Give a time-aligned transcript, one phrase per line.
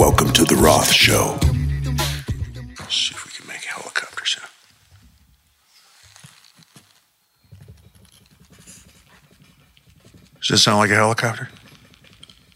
[0.00, 1.38] Welcome to the Roth Show.
[2.78, 4.48] Let's see if we can make a helicopter sound.
[10.38, 11.50] Does this sound like a helicopter?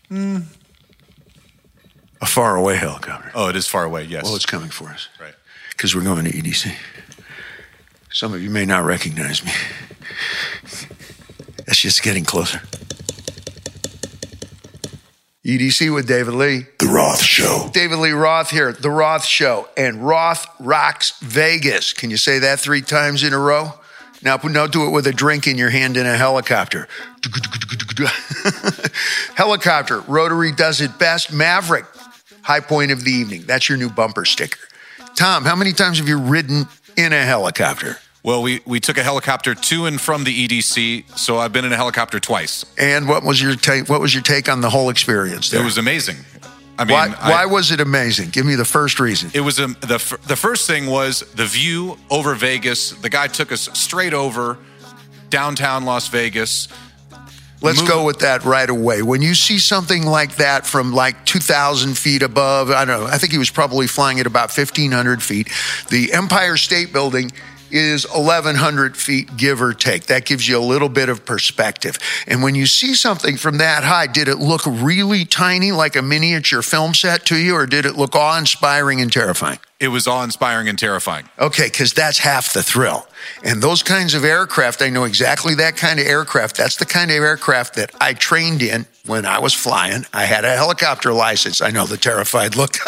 [0.09, 0.39] Hmm.
[2.23, 3.31] A far away helicopter.
[3.35, 4.25] Oh, it is far away, yes.
[4.25, 5.35] Well, it's coming for us right.
[5.69, 6.75] because we're going to EDC.
[8.11, 9.53] Some of you may not recognize me.
[11.67, 12.63] It's just getting closer.
[15.45, 16.67] EDC with David Lee.
[16.79, 17.69] The Roth Show.
[17.73, 21.93] David Lee Roth here, The Roth Show, and Roth rocks Vegas.
[21.93, 23.75] Can you say that three times in a row?
[24.23, 26.89] Now, now do it with a drink in your hand in a helicopter.
[29.35, 31.31] helicopter, Rotary does it best.
[31.31, 31.85] Maverick,
[32.43, 33.43] high point of the evening.
[33.47, 34.61] That's your new bumper sticker.
[35.15, 36.65] Tom, how many times have you ridden
[36.97, 37.99] in a helicopter?
[38.25, 41.75] Well, we, we took a helicopter to and from the EDC, so I've been in
[41.75, 42.65] a helicopter twice.
[42.79, 43.91] And what was your take?
[43.91, 45.51] What was your take on the whole experience?
[45.51, 45.61] There?
[45.61, 46.17] It was amazing.
[46.79, 48.31] I mean, why, I- was it amazing?
[48.31, 49.31] Give me the first reason.
[49.35, 52.93] It was um, the the first thing was the view over Vegas.
[52.93, 54.57] The guy took us straight over
[55.29, 56.69] downtown Las Vegas.
[57.61, 59.03] Let's Move- go with that right away.
[59.03, 63.17] When you see something like that from like 2,000 feet above, I don't know, I
[63.19, 65.51] think he was probably flying at about 1,500 feet.
[65.89, 67.31] The Empire State Building
[67.75, 70.07] is 1,100 feet, give or take.
[70.07, 71.99] That gives you a little bit of perspective.
[72.29, 76.03] And when you see something from that high, did it look really tiny, like a
[76.03, 79.59] miniature film set to you, or did it look awe inspiring and terrifying?
[79.81, 81.29] It was awe inspiring and terrifying.
[81.39, 83.09] Okay, because that's half the thrill.
[83.43, 86.57] And those kinds of aircraft, I know exactly that kind of aircraft.
[86.57, 90.07] That's the kind of aircraft that I trained in when I was flying.
[90.15, 91.61] I had a helicopter license.
[91.61, 92.77] I know the terrified look.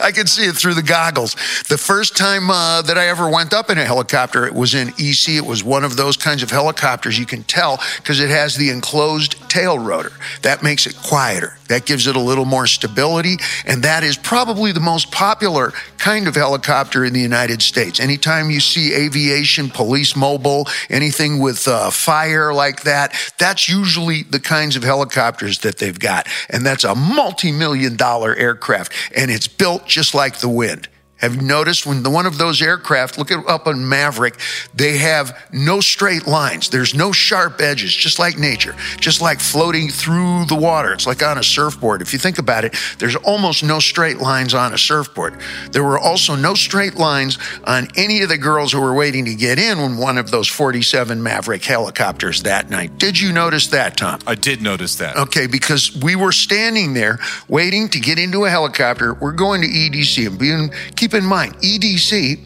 [0.00, 1.34] I could see it through the goggles.
[1.68, 4.90] The first time uh, that I ever went up in a helicopter, it was in
[4.90, 5.30] EC.
[5.30, 8.70] It was one of those kinds of helicopters you can tell because it has the
[8.70, 10.12] enclosed tail rotor.
[10.42, 11.56] That makes it quieter.
[11.68, 13.38] That gives it a little more stability.
[13.64, 17.98] And that is probably the most popular kind of helicopter in the United States.
[17.98, 24.40] Anytime you see aviation, police mobile, anything with uh, fire like that, that's usually the
[24.40, 26.28] kinds of helicopters that they've got.
[26.50, 28.92] And that's a multi million dollar aircraft.
[29.16, 30.86] And it's built just like the wind.
[31.18, 34.38] Have you noticed when the one of those aircraft, look it up on Maverick,
[34.74, 36.68] they have no straight lines.
[36.68, 40.92] There's no sharp edges, just like nature, just like floating through the water.
[40.92, 42.02] It's like on a surfboard.
[42.02, 45.38] If you think about it, there's almost no straight lines on a surfboard.
[45.72, 49.34] There were also no straight lines on any of the girls who were waiting to
[49.34, 52.98] get in when one of those 47 Maverick helicopters that night.
[52.98, 54.20] Did you notice that, Tom?
[54.26, 55.16] I did notice that.
[55.16, 59.14] Okay, because we were standing there waiting to get into a helicopter.
[59.14, 62.40] We're going to EDC and being, keep in mind, EDC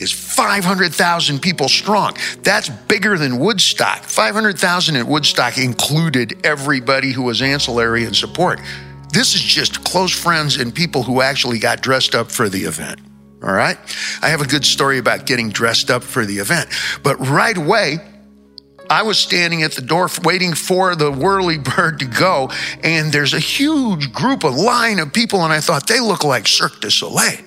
[0.00, 2.16] is 500,000 people strong.
[2.42, 4.04] That's bigger than Woodstock.
[4.04, 8.60] 500,000 at Woodstock included everybody who was ancillary and support.
[9.12, 13.00] This is just close friends and people who actually got dressed up for the event.
[13.42, 13.78] All right?
[14.20, 16.70] I have a good story about getting dressed up for the event.
[17.02, 17.98] But right away,
[18.90, 22.50] I was standing at the door waiting for the whirly bird to go,
[22.82, 26.48] and there's a huge group, a line of people, and I thought they look like
[26.48, 27.38] Cirque du Soleil.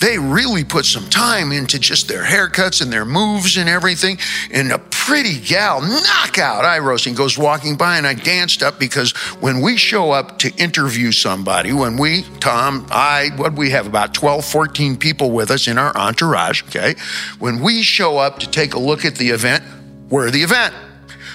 [0.00, 4.18] They really put some time into just their haircuts and their moves and everything.
[4.50, 9.12] And a pretty gal, knockout eye roasting, goes walking by, and I danced up because
[9.40, 14.14] when we show up to interview somebody, when we, Tom, I, what we have about
[14.14, 16.94] 12, 14 people with us in our entourage, okay?
[17.38, 19.62] When we show up to take a look at the event,
[20.08, 20.74] we're the event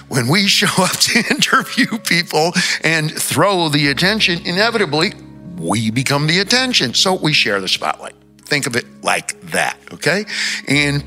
[0.10, 2.54] when we show up to interview people
[2.84, 5.14] and throw the attention, inevitably
[5.58, 6.94] we become the attention.
[6.94, 8.16] So we share the spotlight.
[8.42, 10.26] Think of it like that, okay?
[10.68, 11.04] And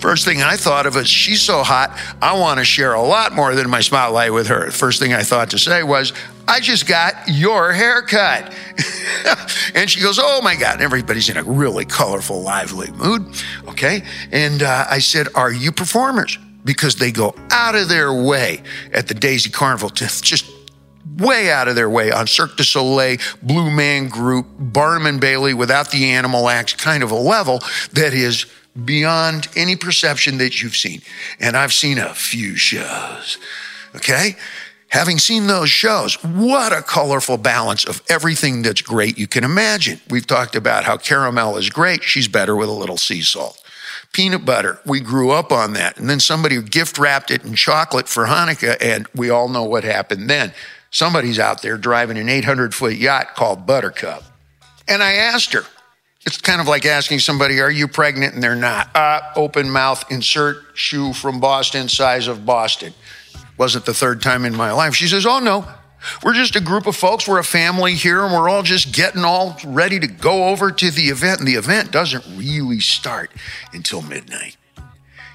[0.00, 3.34] First thing I thought of is she's so hot, I want to share a lot
[3.34, 4.70] more than my spotlight with her.
[4.70, 6.12] First thing I thought to say was,
[6.46, 8.54] I just got your haircut.
[9.74, 10.80] and she goes, Oh my God.
[10.80, 13.26] Everybody's in a really colorful, lively mood.
[13.66, 14.02] Okay.
[14.30, 16.38] And uh, I said, Are you performers?
[16.68, 18.62] Because they go out of their way
[18.92, 20.44] at the Daisy Carnival to just
[21.16, 25.54] way out of their way on Cirque du Soleil, Blue Man Group, Barnum and Bailey
[25.54, 27.60] without the animal acts kind of a level
[27.94, 28.44] that is
[28.84, 31.00] beyond any perception that you've seen.
[31.40, 33.38] And I've seen a few shows.
[33.96, 34.36] Okay?
[34.90, 40.02] Having seen those shows, what a colorful balance of everything that's great you can imagine.
[40.10, 42.02] We've talked about how caramel is great.
[42.02, 43.62] She's better with a little sea salt.
[44.12, 45.98] Peanut butter, we grew up on that.
[45.98, 49.84] And then somebody gift wrapped it in chocolate for Hanukkah, and we all know what
[49.84, 50.52] happened then.
[50.90, 54.24] Somebody's out there driving an 800 foot yacht called Buttercup.
[54.88, 55.62] And I asked her,
[56.24, 58.34] it's kind of like asking somebody, Are you pregnant?
[58.34, 58.94] And they're not.
[58.94, 62.92] Uh, open mouth, insert shoe from Boston, size of Boston.
[63.56, 64.94] Wasn't the third time in my life.
[64.94, 65.66] She says, Oh, no,
[66.22, 67.26] We're just a group of folks.
[67.26, 70.90] We're a family here, and we're all just getting all ready to go over to
[70.90, 71.40] the event.
[71.40, 73.30] And the event doesn't really start
[73.72, 74.56] until midnight.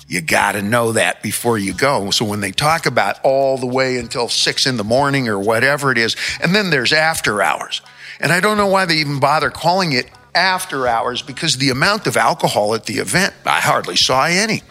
[0.07, 2.11] You got to know that before you go.
[2.11, 5.91] So when they talk about all the way until six in the morning or whatever
[5.91, 7.81] it is, and then there's after hours.
[8.19, 12.07] And I don't know why they even bother calling it after hours because the amount
[12.07, 14.63] of alcohol at the event, I hardly saw any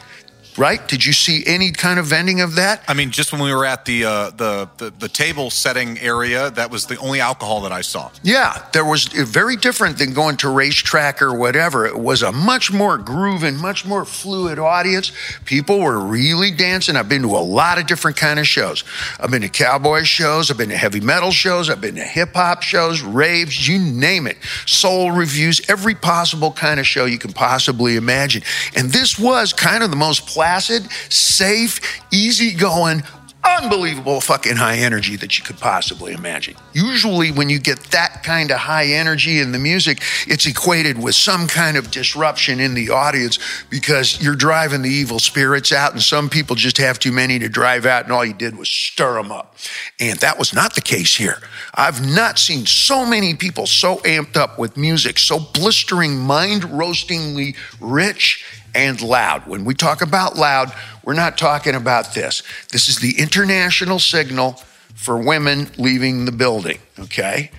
[0.56, 0.86] right?
[0.88, 2.82] Did you see any kind of vending of that?
[2.88, 6.50] I mean, just when we were at the uh, the, the, the table setting area,
[6.50, 8.10] that was the only alcohol that I saw.
[8.22, 11.86] Yeah, there was very different than going to racetrack or whatever.
[11.86, 15.12] It was a much more groove and much more fluid audience.
[15.44, 16.96] People were really dancing.
[16.96, 18.84] I've been to a lot of different kind of shows.
[19.18, 20.50] I've been to cowboy shows.
[20.50, 21.70] I've been to heavy metal shows.
[21.70, 24.36] I've been to hip hop shows, raves, you name it.
[24.66, 28.42] Soul reviews, every possible kind of show you can possibly imagine.
[28.74, 33.00] And this was kind of the most placid, safe, easygoing,
[33.44, 36.56] unbelievable fucking high energy that you could possibly imagine.
[36.72, 41.14] Usually, when you get that kind of high energy in the music, it's equated with
[41.14, 43.38] some kind of disruption in the audience
[43.70, 47.48] because you're driving the evil spirits out, and some people just have too many to
[47.48, 49.54] drive out, and all you did was stir them up.
[50.00, 51.38] And that was not the case here.
[51.74, 57.54] I've not seen so many people so amped up with music, so blistering, mind roastingly
[57.80, 58.44] rich
[58.74, 59.46] and loud.
[59.46, 60.72] When we talk about loud,
[61.04, 62.42] we're not talking about this.
[62.70, 64.62] This is the international signal
[64.94, 67.50] for women leaving the building, okay?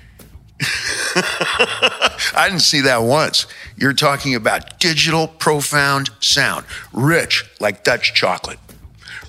[1.16, 3.48] I didn't see that once.
[3.76, 8.60] You're talking about digital, profound sound, rich like Dutch chocolate,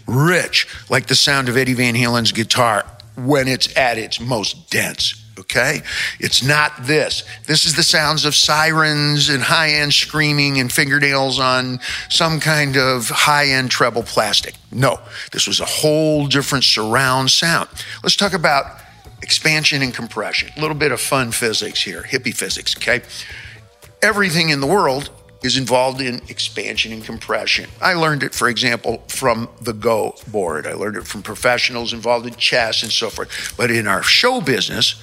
[0.07, 2.85] rich like the sound of Eddie Van Halen's guitar
[3.17, 5.83] when it's at its most dense okay?
[6.21, 7.25] It's not this.
[7.47, 12.77] This is the sounds of sirens and high end screaming and fingernails on some kind
[12.77, 14.55] of high end treble plastic.
[14.73, 15.01] No,
[15.33, 17.69] this was a whole different surround sound.
[18.03, 18.81] Let's talk about
[19.23, 20.51] expansion and compression.
[20.57, 23.03] A little bit of fun physics here, hippie physics, okay?
[24.03, 25.11] Everything in the world
[25.45, 27.69] is involved in expansion and compression.
[27.81, 30.67] I learned it, for example, from the Go board.
[30.67, 33.55] I learned it from professionals involved in chess and so forth.
[33.57, 35.03] But in our show business,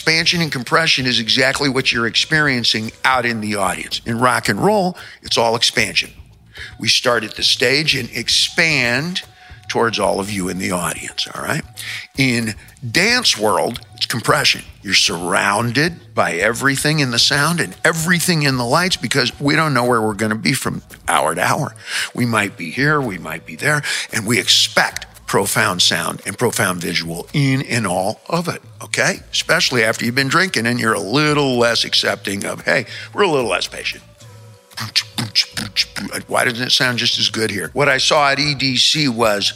[0.00, 4.00] Expansion and compression is exactly what you're experiencing out in the audience.
[4.06, 6.10] In rock and roll, it's all expansion.
[6.78, 9.20] We start at the stage and expand
[9.68, 11.62] towards all of you in the audience, all right?
[12.16, 12.54] In
[12.90, 14.62] dance world, it's compression.
[14.80, 19.74] You're surrounded by everything in the sound and everything in the lights because we don't
[19.74, 21.74] know where we're going to be from hour to hour.
[22.14, 23.82] We might be here, we might be there,
[24.14, 28.60] and we expect profound sound and profound visual in and all of it.
[28.82, 29.20] Okay.
[29.30, 32.84] Especially after you've been drinking and you're a little less accepting of, hey,
[33.14, 34.02] we're a little less patient.
[36.26, 37.70] Why doesn't it sound just as good here?
[37.74, 39.52] What I saw at EDC was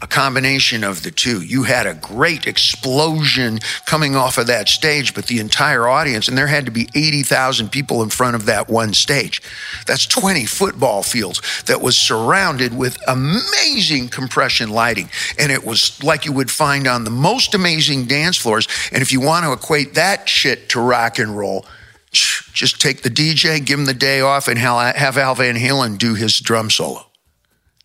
[0.00, 1.42] a combination of the two.
[1.42, 6.38] You had a great explosion coming off of that stage, but the entire audience, and
[6.38, 9.42] there had to be 80,000 people in front of that one stage.
[9.86, 15.10] That's 20 football fields that was surrounded with amazing compression lighting.
[15.38, 18.68] And it was like you would find on the most amazing dance floors.
[18.92, 21.66] And if you want to equate that shit to rock and roll,
[22.10, 26.14] just take the DJ, give him the day off, and have Al Van Halen do
[26.14, 27.07] his drum solo.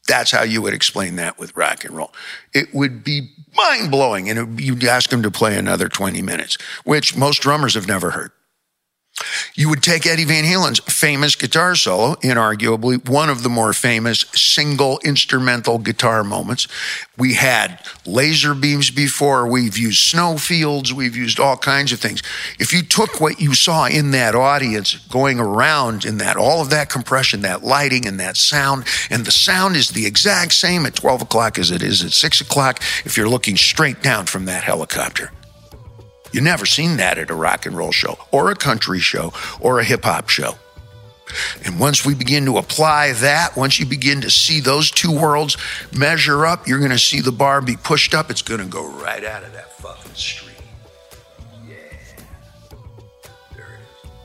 [0.07, 2.13] That's how you would explain that with rock and roll.
[2.53, 6.57] It would be mind blowing, and it, you'd ask them to play another 20 minutes,
[6.83, 8.31] which most drummers have never heard.
[9.55, 14.25] You would take Eddie Van Halen's famous guitar solo, inarguably one of the more famous
[14.33, 16.67] single instrumental guitar moments.
[17.17, 22.23] We had laser beams before, we've used snow fields, we've used all kinds of things.
[22.57, 26.71] If you took what you saw in that audience going around in that, all of
[26.71, 30.95] that compression, that lighting, and that sound, and the sound is the exact same at
[30.95, 34.63] 12 o'clock as it is at 6 o'clock if you're looking straight down from that
[34.63, 35.31] helicopter.
[36.33, 39.79] You never seen that at a rock and roll show or a country show or
[39.79, 40.55] a hip hop show.
[41.63, 45.57] And once we begin to apply that, once you begin to see those two worlds
[45.95, 48.29] measure up, you're going to see the bar be pushed up.
[48.29, 50.57] It's going to go right out of that fucking street.
[51.67, 51.75] Yeah.
[53.55, 53.79] There it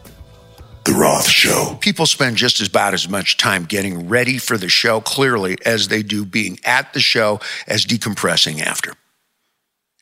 [0.06, 0.92] is.
[0.92, 1.76] The Roth Show.
[1.80, 6.02] People spend just about as much time getting ready for the show, clearly, as they
[6.02, 8.94] do being at the show as decompressing after.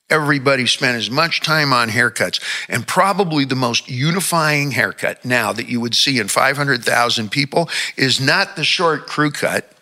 [0.09, 2.41] Everybody spent as much time on haircuts.
[2.69, 8.21] And probably the most unifying haircut now that you would see in 500,000 people is
[8.21, 9.73] not the short crew cut.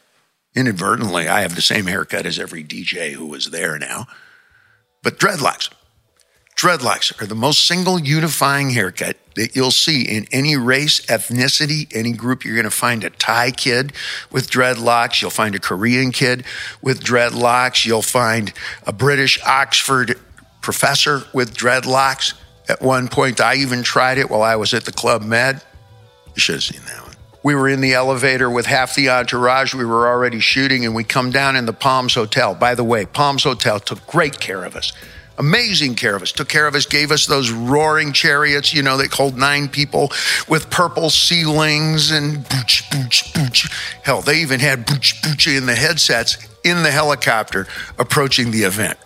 [0.56, 4.06] Inadvertently, I have the same haircut as every DJ who was there now,
[5.02, 5.68] but dreadlocks.
[6.56, 12.12] Dreadlocks are the most single unifying haircut that you'll see in any race, ethnicity, any
[12.12, 12.44] group.
[12.44, 13.92] You're going to find a Thai kid
[14.30, 15.20] with dreadlocks.
[15.20, 16.44] You'll find a Korean kid
[16.80, 17.84] with dreadlocks.
[17.84, 18.52] You'll find
[18.86, 20.18] a British Oxford
[20.60, 22.34] professor with dreadlocks.
[22.68, 25.60] At one point, I even tried it while I was at the Club Med.
[26.34, 27.14] You should have seen that one.
[27.42, 29.74] We were in the elevator with half the entourage.
[29.74, 32.54] We were already shooting, and we come down in the Palms Hotel.
[32.54, 34.92] By the way, Palms Hotel took great care of us.
[35.36, 36.30] Amazing care of us.
[36.30, 40.10] Took care of us, gave us those roaring chariots, you know, that hold nine people
[40.48, 43.68] with purple ceilings and booch, booch, booch.
[44.02, 47.66] Hell, they even had booch, booch in the headsets in the helicopter
[47.98, 48.96] approaching the event.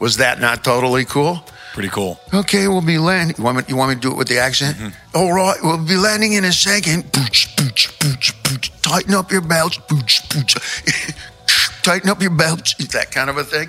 [0.00, 1.44] Was that not totally cool?
[1.72, 2.18] Pretty cool.
[2.32, 3.36] Okay, we'll be landing.
[3.38, 4.76] You want me, you want me to do it with the accent?
[4.76, 5.16] Mm-hmm.
[5.16, 7.12] All right, we'll be landing in a second.
[7.12, 8.72] Booch, booch, booch, booch.
[8.82, 9.78] Tighten up your belts.
[9.78, 10.54] Booch, booch.
[11.82, 12.74] Tighten up your belts.
[12.78, 13.68] Is that kind of a thing.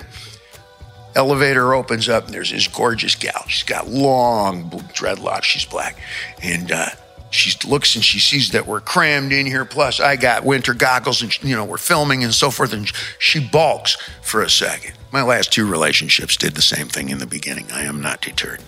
[1.14, 3.44] Elevator opens up, and there's this gorgeous gal.
[3.48, 5.44] She's got long dreadlocks.
[5.44, 5.98] She's black.
[6.42, 6.90] And uh,
[7.30, 9.64] she looks and she sees that we're crammed in here.
[9.64, 12.72] Plus, I got winter goggles and, you know, we're filming and so forth.
[12.72, 14.92] And she balks for a second.
[15.12, 17.66] My last two relationships did the same thing in the beginning.
[17.72, 18.62] I am not deterred.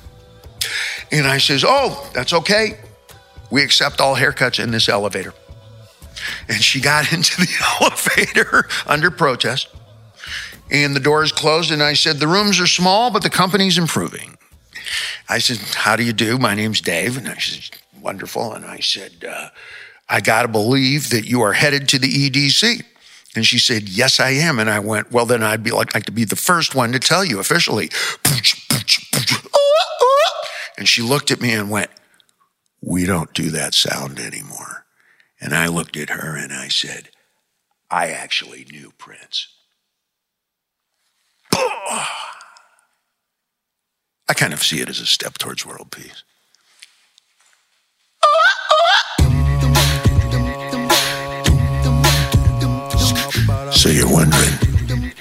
[1.10, 2.78] And I says, Oh, that's okay.
[3.50, 5.34] We accept all haircuts in this elevator.
[6.48, 7.48] And she got into the
[7.80, 9.68] elevator under protest.
[10.70, 11.70] And the doors closed.
[11.70, 14.38] And I said, The rooms are small, but the company's improving.
[15.28, 16.38] I said, How do you do?
[16.38, 17.16] My name's Dave.
[17.16, 18.52] And I said, Wonderful.
[18.52, 19.48] And I said, uh,
[20.08, 22.82] I got to believe that you are headed to the EDC.
[23.36, 24.58] And she said, Yes, I am.
[24.58, 26.98] And I went, Well, then I'd be like, like to be the first one to
[26.98, 27.90] tell you officially.
[30.80, 31.90] And she looked at me and went,
[32.80, 34.86] We don't do that sound anymore.
[35.40, 37.10] And I looked at her and I said,
[37.90, 39.48] I actually knew Prince.
[44.28, 46.22] I kind of see it as a step towards world peace.
[53.72, 54.52] So you're wondering,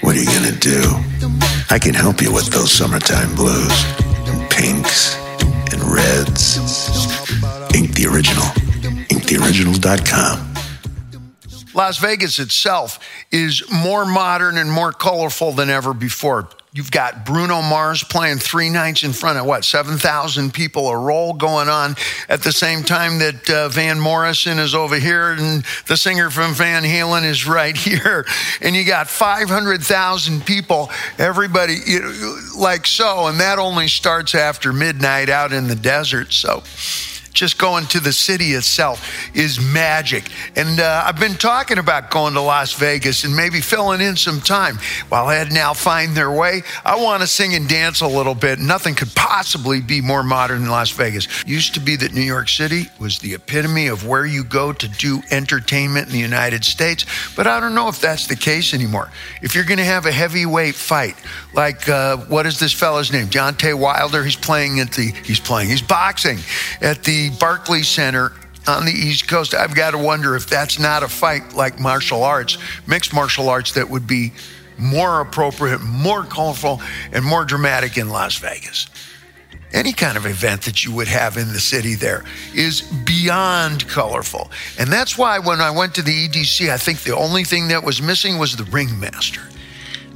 [0.02, 0.82] what are you gonna do?
[1.70, 3.72] I can help you with those summertime blues
[4.26, 5.16] and pinks
[5.72, 6.58] and reds.
[7.74, 8.44] Ink the original.
[9.08, 10.49] InkTheOriginal.com.
[11.74, 12.98] Las Vegas itself
[13.30, 16.48] is more modern and more colorful than ever before.
[16.72, 21.32] You've got Bruno Mars playing three nights in front of what, 7,000 people, a roll
[21.32, 21.96] going on
[22.28, 26.54] at the same time that uh, Van Morrison is over here and the singer from
[26.54, 28.24] Van Halen is right here.
[28.60, 33.26] And you got 500,000 people, everybody you know, like so.
[33.26, 36.32] And that only starts after midnight out in the desert.
[36.32, 36.62] So,
[37.32, 40.30] just going to the city itself is magic.
[40.56, 44.40] And uh, I've been talking about going to Las Vegas and maybe filling in some
[44.40, 46.62] time while Ed now find their way.
[46.84, 48.58] I want to sing and dance a little bit.
[48.58, 51.28] Nothing could possibly be more modern than Las Vegas.
[51.46, 54.88] Used to be that New York City was the epitome of where you go to
[54.88, 57.06] do entertainment in the United States,
[57.36, 59.10] but I don't know if that's the case anymore.
[59.42, 61.16] If you're going to have a heavyweight fight,
[61.54, 63.26] like uh, what is this fellow's name?
[63.26, 64.24] Deontay Wilder.
[64.24, 65.12] He's playing at the.
[65.24, 65.68] He's playing.
[65.70, 66.38] He's boxing
[66.80, 68.32] at the Barclays Center
[68.66, 69.54] on the East Coast.
[69.54, 73.72] I've got to wonder if that's not a fight like martial arts, mixed martial arts,
[73.72, 74.32] that would be
[74.78, 76.80] more appropriate, more colorful,
[77.12, 78.88] and more dramatic in Las Vegas.
[79.72, 82.24] Any kind of event that you would have in the city there
[82.54, 84.50] is beyond colorful.
[84.78, 87.84] And that's why when I went to the EDC, I think the only thing that
[87.84, 89.49] was missing was the ringmaster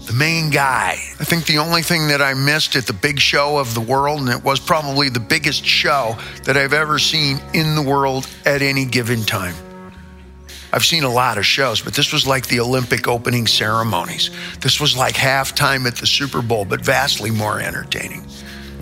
[0.06, 0.92] the main guy.
[1.18, 4.20] I think the only thing that I missed at the big show of the world,
[4.20, 8.62] and it was probably the biggest show that I've ever seen in the world at
[8.62, 9.54] any given time.
[10.72, 14.30] I've seen a lot of shows, but this was like the Olympic opening ceremonies.
[14.60, 18.26] This was like halftime at the Super Bowl, but vastly more entertaining,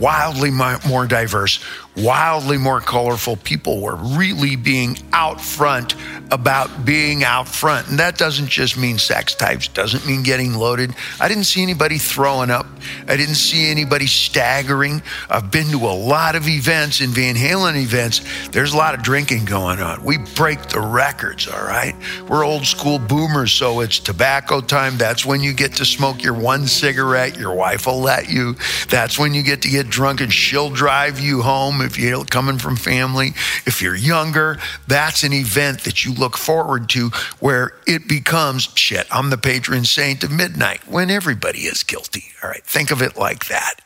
[0.01, 1.63] wildly more diverse,
[1.97, 3.37] wildly more colorful.
[3.37, 5.95] People were really being out front
[6.31, 7.89] about being out front.
[7.89, 10.95] And that doesn't just mean sex types, doesn't mean getting loaded.
[11.21, 12.67] I didn't see anybody throwing up.
[13.07, 15.03] I didn't see anybody staggering.
[15.29, 18.23] I've been to a lot of events in Van Halen events.
[18.49, 20.03] There's a lot of drinking going on.
[20.03, 21.95] We break the records, all right?
[22.29, 24.97] We're old school boomers, so it's tobacco time.
[24.97, 27.37] That's when you get to smoke your one cigarette.
[27.37, 28.57] Your wife will let you.
[28.89, 32.59] That's when you get to get drunk and she'll drive you home if you're coming
[32.59, 33.29] from family.
[33.67, 37.11] If you're younger, that's an event that you look forward to
[37.41, 39.07] where it becomes shit.
[39.11, 42.25] I'm the patron saint of midnight when everybody is guilty.
[42.43, 42.65] All right.
[42.65, 43.81] Think of it like that.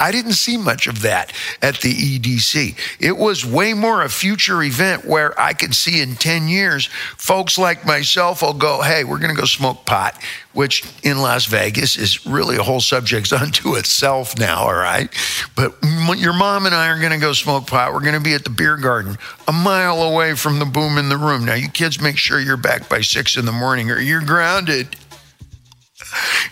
[0.00, 2.74] I didn't see much of that at the EDC.
[2.98, 6.86] It was way more a future event where I could see in 10 years,
[7.18, 10.18] folks like myself will go, hey, we're going to go smoke pot,
[10.54, 15.14] which in Las Vegas is really a whole subject unto itself now, all right?
[15.54, 15.76] But
[16.16, 17.92] your mom and I are going to go smoke pot.
[17.92, 21.10] We're going to be at the beer garden a mile away from the boom in
[21.10, 21.44] the room.
[21.44, 24.96] Now, you kids make sure you're back by six in the morning or you're grounded.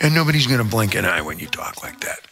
[0.01, 2.28] And nobody's going to blink an eye when you talk like that.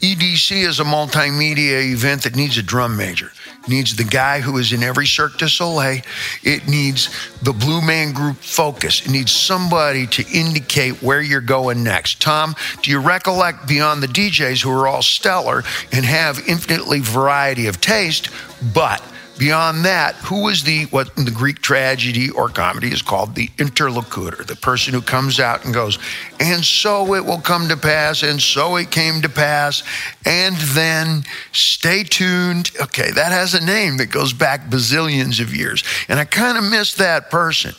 [0.00, 3.30] EDC is a multimedia event that needs a drum major.
[3.62, 6.02] It needs the guy who is in every Cirque du Soleil.
[6.42, 7.08] It needs
[7.42, 9.06] the Blue Man Group focus.
[9.06, 12.20] It needs somebody to indicate where you're going next.
[12.20, 17.68] Tom, do you recollect beyond the DJs who are all stellar and have infinitely variety
[17.68, 18.30] of taste,
[18.74, 19.00] but
[19.42, 23.50] Beyond that, who is the what in the Greek tragedy or comedy is called the
[23.58, 25.98] interlocutor, the person who comes out and goes,
[26.38, 29.82] and so it will come to pass, and so it came to pass,
[30.24, 32.70] and then stay tuned.
[32.80, 35.82] Okay, that has a name that goes back bazillions of years.
[36.08, 37.74] And I kind of miss that person.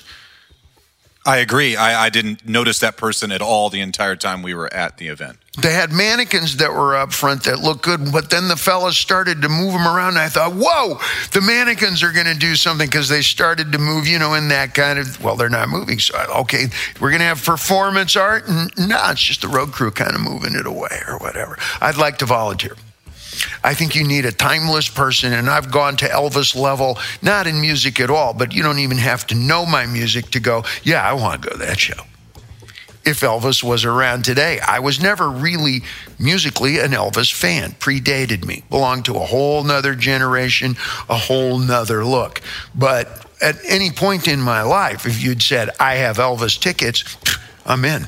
[1.26, 1.78] I agree.
[1.78, 5.08] I, I, didn't notice that person at all the entire time we were at the
[5.08, 5.38] event.
[5.62, 9.42] They had mannequins that were up front that looked good, but then the fellas started
[9.44, 10.10] to move them around.
[10.10, 11.00] And I thought, whoa,
[11.32, 14.50] the mannequins are going to do something because they started to move, you know, in
[14.50, 16.00] that kind of, well, they're not moving.
[16.00, 16.66] So, okay,
[17.00, 18.48] we're going to have performance art.
[18.48, 21.58] And no, it's just the road crew kind of moving it away or whatever.
[21.80, 22.76] I'd like to volunteer.
[23.64, 27.62] I think you need a timeless person, and I've gone to Elvis level, not in
[27.62, 31.08] music at all, but you don't even have to know my music to go, yeah,
[31.08, 32.04] I want to go to that show.
[33.06, 35.82] If Elvis was around today, I was never really
[36.18, 40.78] musically an Elvis fan, predated me, belonged to a whole nother generation,
[41.10, 42.42] a whole nother look.
[42.74, 47.18] But at any point in my life, if you'd said, I have Elvis tickets,
[47.66, 48.08] I'm in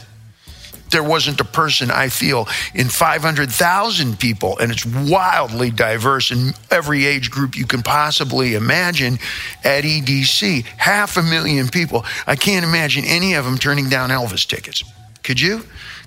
[0.96, 7.06] there wasn't a person I feel in 500,000 people, and it's wildly diverse in every
[7.06, 9.20] age group you can possibly imagine
[9.66, 10.64] at EDC.
[10.78, 12.06] Half a million people.
[12.26, 14.86] I can't imagine any of them turning down Elvis tickets.
[15.22, 15.66] Could you?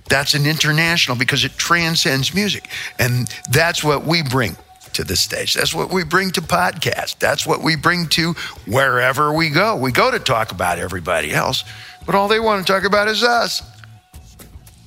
[0.09, 2.67] That's an international because it transcends music.
[2.99, 4.57] And that's what we bring
[4.95, 5.53] to the stage.
[5.53, 7.19] That's what we bring to podcast.
[7.19, 8.33] That's what we bring to
[8.67, 9.77] wherever we go.
[9.77, 11.63] We go to talk about everybody else,
[12.07, 13.63] but all they want to talk about is us.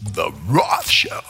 [0.01, 1.21] The Roth Show.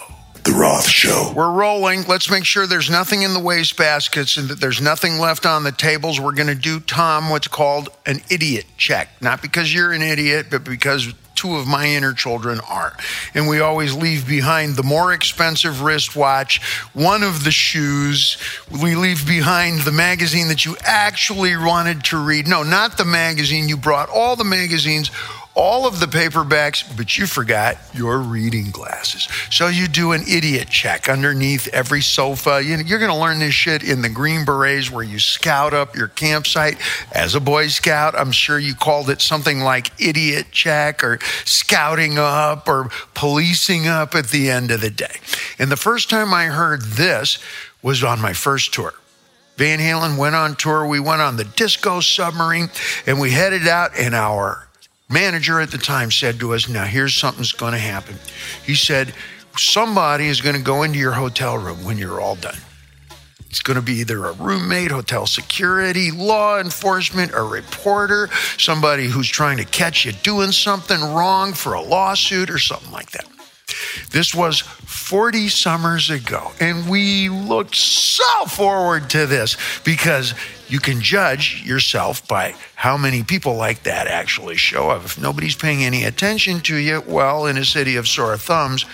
[0.44, 1.34] The Roth Show.
[1.36, 2.04] We're rolling.
[2.08, 5.64] Let's make sure there's nothing in the waste baskets and that there's nothing left on
[5.64, 6.20] the tables.
[6.20, 9.10] We're going to do, Tom, what's called an idiot check.
[9.22, 12.96] Not because you're an idiot, but because two of my inner children are.
[13.34, 16.62] And we always leave behind the more expensive wristwatch,
[16.94, 18.38] one of the shoes.
[18.82, 22.48] We leave behind the magazine that you actually wanted to read.
[22.48, 23.68] No, not the magazine.
[23.68, 25.12] You brought all the magazines
[25.54, 29.28] all of the paperbacks, but you forgot your reading glasses.
[29.50, 32.64] So you do an idiot check underneath every sofa.
[32.64, 35.96] You are going to learn this shit in the Green Berets where you scout up
[35.96, 36.78] your campsite
[37.12, 38.16] as a Boy Scout.
[38.16, 44.16] I'm sure you called it something like idiot check or scouting up or policing up
[44.16, 45.20] at the end of the day.
[45.60, 47.40] And the first time I heard this
[47.82, 48.94] was on my first tour.
[49.58, 50.88] Van Halen went on tour.
[50.88, 52.70] We went on the Disco Submarine
[53.06, 54.68] and we headed out in our
[55.12, 58.16] manager at the time said to us, Now, here's something's going to happen.
[58.66, 59.14] He said,
[59.58, 62.58] Somebody is going to go into your hotel room when you're all done.
[63.50, 69.28] It's going to be either a roommate, hotel security, law enforcement, a reporter, somebody who's
[69.28, 73.28] trying to catch you doing something wrong for a lawsuit or something like that.
[74.10, 80.34] This was 40 summers ago, and we looked so forward to this because
[80.72, 85.04] you can judge yourself by how many people like that actually show up.
[85.04, 88.86] If nobody's paying any attention to you, well, in a city of sore thumbs,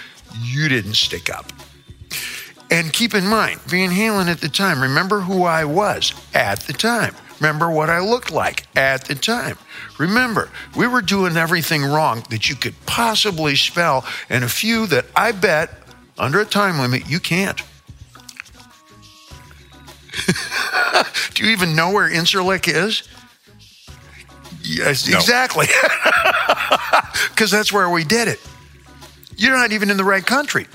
[0.42, 1.54] you didn't stick up.
[2.72, 6.74] And keep in mind, Van Halen at the time, remember who I was at the
[6.74, 7.14] time.
[7.40, 9.60] Remember what I looked like at the time.
[10.00, 15.06] Remember, we were doing everything wrong that you could possibly spell, and a few that
[15.16, 15.70] I bet
[16.18, 17.62] under a time limit you can't.
[21.34, 23.08] Do you even know where Incirlik is?
[24.62, 25.18] Yes, no.
[25.18, 25.68] exactly.
[27.30, 28.40] Because that's where we did it.
[29.38, 30.66] You're not even in the right country.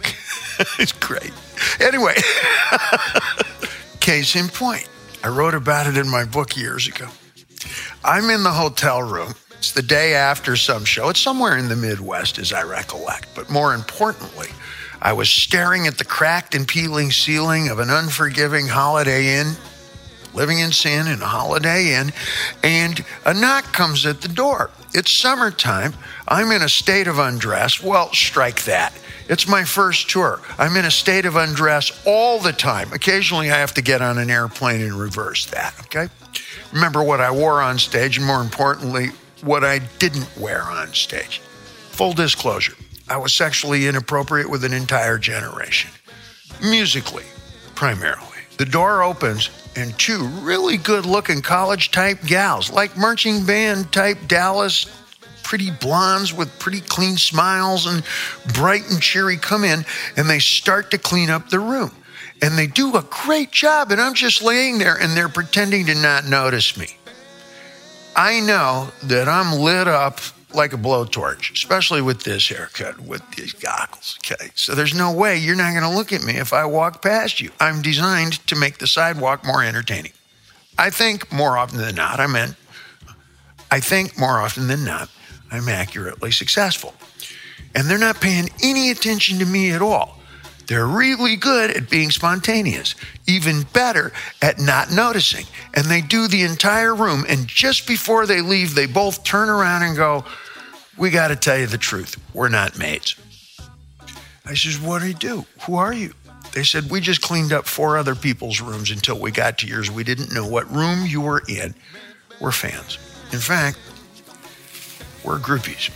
[0.78, 1.32] it's great.
[1.80, 2.14] Anyway,
[4.00, 4.88] case in point,
[5.22, 7.06] I wrote about it in my book years ago.
[8.04, 9.34] I'm in the hotel room.
[9.58, 11.10] It's the day after some show.
[11.10, 13.28] It's somewhere in the Midwest, as I recollect.
[13.36, 14.48] But more importantly,
[15.04, 19.52] I was staring at the cracked and peeling ceiling of an unforgiving Holiday Inn,
[20.32, 22.10] living in sin in a Holiday Inn,
[22.62, 24.70] and a knock comes at the door.
[24.94, 25.92] It's summertime.
[26.26, 27.82] I'm in a state of undress.
[27.82, 28.94] Well, strike that.
[29.28, 30.40] It's my first tour.
[30.56, 32.90] I'm in a state of undress all the time.
[32.94, 36.08] Occasionally, I have to get on an airplane and reverse that, okay?
[36.72, 39.08] Remember what I wore on stage, and more importantly,
[39.42, 41.40] what I didn't wear on stage.
[41.90, 42.74] Full disclosure
[43.08, 45.90] I was sexually inappropriate with an entire generation,
[46.62, 47.24] musically,
[47.74, 48.28] primarily.
[48.56, 54.18] The door opens, and two really good looking college type gals, like marching band type
[54.26, 54.86] Dallas
[55.42, 58.02] pretty blondes with pretty clean smiles and
[58.54, 59.84] bright and cheery come in
[60.16, 61.92] and they start to clean up the room.
[62.42, 65.94] And they do a great job, and I'm just laying there and they're pretending to
[65.94, 66.96] not notice me.
[68.16, 70.20] I know that I'm lit up
[70.54, 74.18] like a blowtorch, especially with this haircut, with these goggles.
[74.24, 74.50] Okay.
[74.54, 77.40] So there's no way you're not going to look at me if I walk past
[77.40, 77.50] you.
[77.60, 80.12] I'm designed to make the sidewalk more entertaining.
[80.78, 82.56] I think more often than not, I meant,
[83.70, 85.08] I think more often than not,
[85.50, 86.94] I'm accurately successful.
[87.74, 90.18] And they're not paying any attention to me at all.
[90.66, 92.94] They're really good at being spontaneous,
[93.26, 95.46] even better at not noticing.
[95.74, 97.24] And they do the entire room.
[97.28, 100.24] And just before they leave, they both turn around and go,
[100.96, 102.16] We got to tell you the truth.
[102.32, 103.16] We're not mates.
[104.46, 105.44] I says, What do you do?
[105.62, 106.12] Who are you?
[106.52, 109.90] They said, We just cleaned up four other people's rooms until we got to yours.
[109.90, 111.74] We didn't know what room you were in.
[112.40, 112.98] We're fans.
[113.32, 113.78] In fact,
[115.24, 115.90] we're groupies.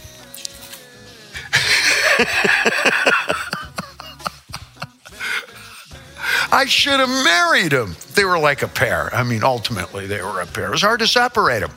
[6.50, 7.94] I should have married them.
[8.14, 9.14] They were like a pair.
[9.14, 10.68] I mean, ultimately, they were a pair.
[10.68, 11.72] It was hard to separate them.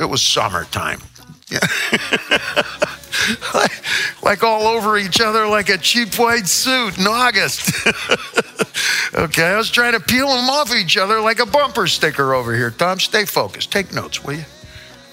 [0.00, 1.00] It was summertime.
[1.50, 1.60] Yeah.
[3.54, 7.70] like, like all over each other like a cheap white suit in August.
[9.14, 12.54] okay, I was trying to peel them off each other like a bumper sticker over
[12.54, 12.70] here.
[12.70, 13.70] Tom, stay focused.
[13.70, 14.44] Take notes, will you?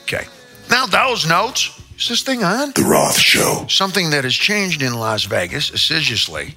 [0.03, 0.25] Okay.
[0.69, 1.79] Now, those notes.
[1.97, 2.71] Is this thing on?
[2.71, 3.65] The Roth Show.
[3.69, 6.55] Something that has changed in Las Vegas assiduously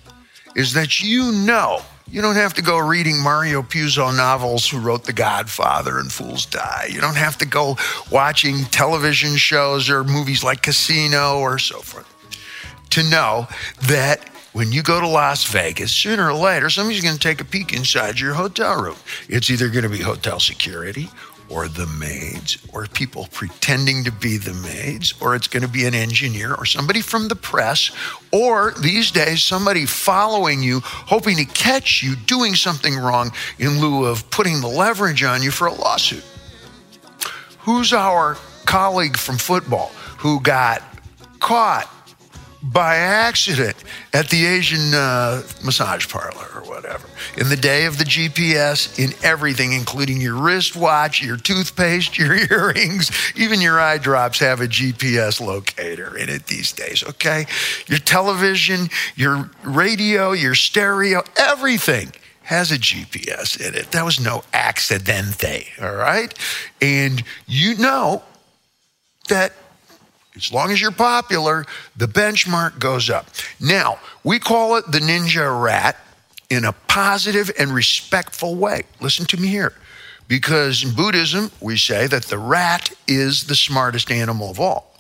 [0.55, 5.05] is that you know you don't have to go reading Mario Puzo novels who wrote
[5.05, 6.89] The Godfather and Fools Die.
[6.91, 7.77] You don't have to go
[8.13, 12.07] watching television shows or movies like Casino or so forth
[12.91, 13.49] to know
[13.83, 17.45] that when you go to Las Vegas, sooner or later, somebody's going to take a
[17.45, 18.97] peek inside your hotel room.
[19.29, 21.11] It's either going to be hotel security
[21.49, 25.85] or the maids or people pretending to be the maids or it's going to be
[25.85, 27.91] an engineer or somebody from the press
[28.33, 34.05] or these days somebody following you hoping to catch you doing something wrong in lieu
[34.05, 36.25] of putting the leverage on you for a lawsuit.
[37.61, 40.83] Who's our colleague from football who got
[41.41, 41.89] caught
[42.73, 43.77] by accident
[44.13, 47.09] at the Asian uh, massage parlor or whatever.
[47.37, 53.11] In the day of the GPS, in everything, including your wristwatch, your toothpaste, your earrings,
[53.37, 57.47] even your eye drops have a GPS locator in it these days, okay?
[57.87, 63.91] Your television, your radio, your stereo, everything has a GPS in it.
[63.91, 66.33] That was no accidente, all right?
[66.81, 68.23] And you know
[69.29, 69.53] that
[70.37, 71.65] as long as you're popular,
[71.97, 73.29] the benchmark goes up.
[73.59, 75.97] Now, we call it the ninja rat
[76.51, 78.85] in a positive and respectful way.
[79.01, 79.73] Listen to me here.
[80.29, 84.93] Because in Buddhism, we say that the rat is the smartest animal of all.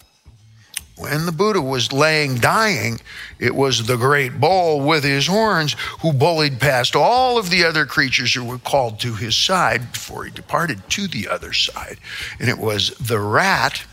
[0.96, 3.00] When the Buddha was laying dying,
[3.38, 7.84] it was the great bull with his horns who bullied past all of the other
[7.84, 11.98] creatures who were called to his side before he departed to the other side.
[12.40, 13.84] And it was the rat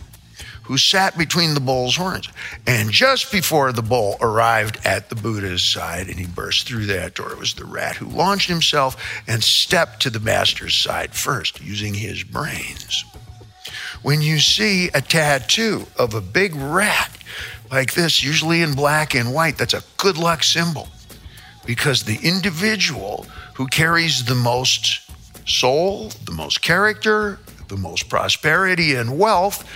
[0.63, 2.29] who sat between the bull's horns.
[2.65, 7.15] And just before the bull arrived at the Buddha's side and he burst through that
[7.15, 8.95] door, it was the rat who launched himself
[9.27, 13.03] and stepped to the master's side first, using his brains.
[14.01, 17.17] When you see a tattoo of a big rat
[17.71, 20.87] like this, usually in black and white, that's a good luck symbol
[21.65, 25.09] because the individual who carries the most
[25.47, 29.67] soul, the most character, the most prosperity and wealth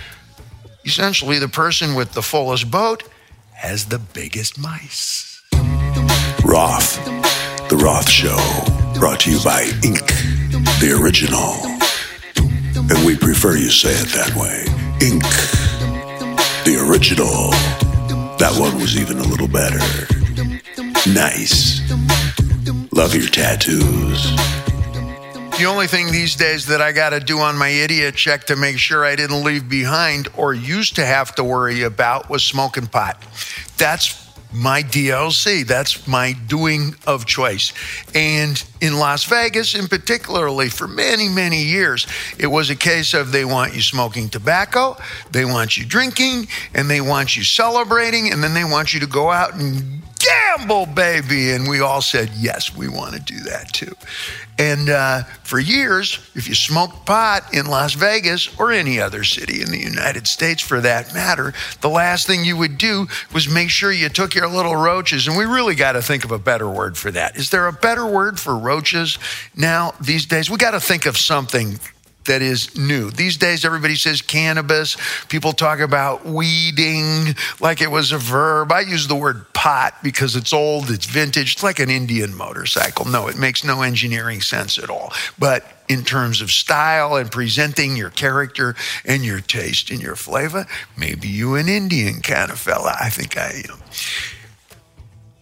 [0.88, 3.04] essentially the person with the fullest boat
[3.52, 5.42] has the biggest mice.
[6.42, 6.96] Roth,
[7.68, 8.38] The Roth Show,
[8.98, 10.06] brought to you by Ink,
[10.80, 11.52] the original.
[12.88, 14.64] And we prefer you say it that way.
[15.06, 15.22] Ink,
[16.64, 17.50] the original.
[18.38, 19.84] That one was even a little better.
[21.12, 21.82] Nice.
[22.92, 24.67] Love your tattoos.
[25.56, 28.56] The only thing these days that I got to do on my idiot check to
[28.56, 32.86] make sure I didn't leave behind or used to have to worry about was smoking
[32.86, 33.24] pot.
[33.76, 35.66] That's my DLC.
[35.66, 37.72] That's my doing of choice.
[38.14, 42.06] And in Las Vegas, in particularly, for many, many years,
[42.38, 44.96] it was a case of they want you smoking tobacco,
[45.30, 49.06] they want you drinking, and they want you celebrating, and then they want you to
[49.06, 51.52] go out and gamble, baby.
[51.52, 53.94] And we all said, yes, we want to do that too.
[54.58, 59.62] And uh, for years, if you smoked pot in Las Vegas or any other city
[59.62, 63.70] in the United States for that matter, the last thing you would do was make
[63.70, 65.28] sure you took your little roaches.
[65.28, 67.36] And we really got to think of a better word for that.
[67.36, 69.18] Is there a better word for roaches
[69.54, 70.50] now these days?
[70.50, 71.78] We got to think of something
[72.28, 73.10] that is new.
[73.10, 74.96] These days, everybody says cannabis.
[75.28, 78.72] People talk about weeding like it was a verb.
[78.72, 81.54] I use the word pot because it's old, it's vintage.
[81.54, 83.04] It's like an Indian motorcycle.
[83.04, 85.12] No, it makes no engineering sense at all.
[85.38, 90.66] But in terms of style and presenting your character and your taste and your flavor,
[90.96, 92.94] maybe you an Indian kind of fella.
[93.00, 93.78] I think I am.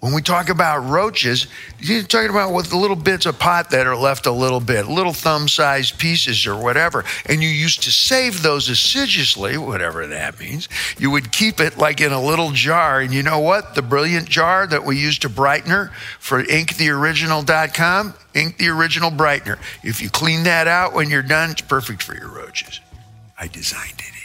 [0.07, 1.49] When we talk about roaches,
[1.81, 4.87] you're talking about with the little bits of pot that are left a little bit,
[4.87, 7.05] little thumb sized pieces or whatever.
[7.29, 10.69] And you used to save those assiduously, whatever that means.
[10.97, 13.01] You would keep it like in a little jar.
[13.01, 13.75] And you know what?
[13.75, 19.59] The brilliant jar that we use to brightener for inktheoriginal.com, Ink the Original Brightener.
[19.83, 22.79] If you clean that out when you're done, it's perfect for your roaches.
[23.37, 24.17] I designed it.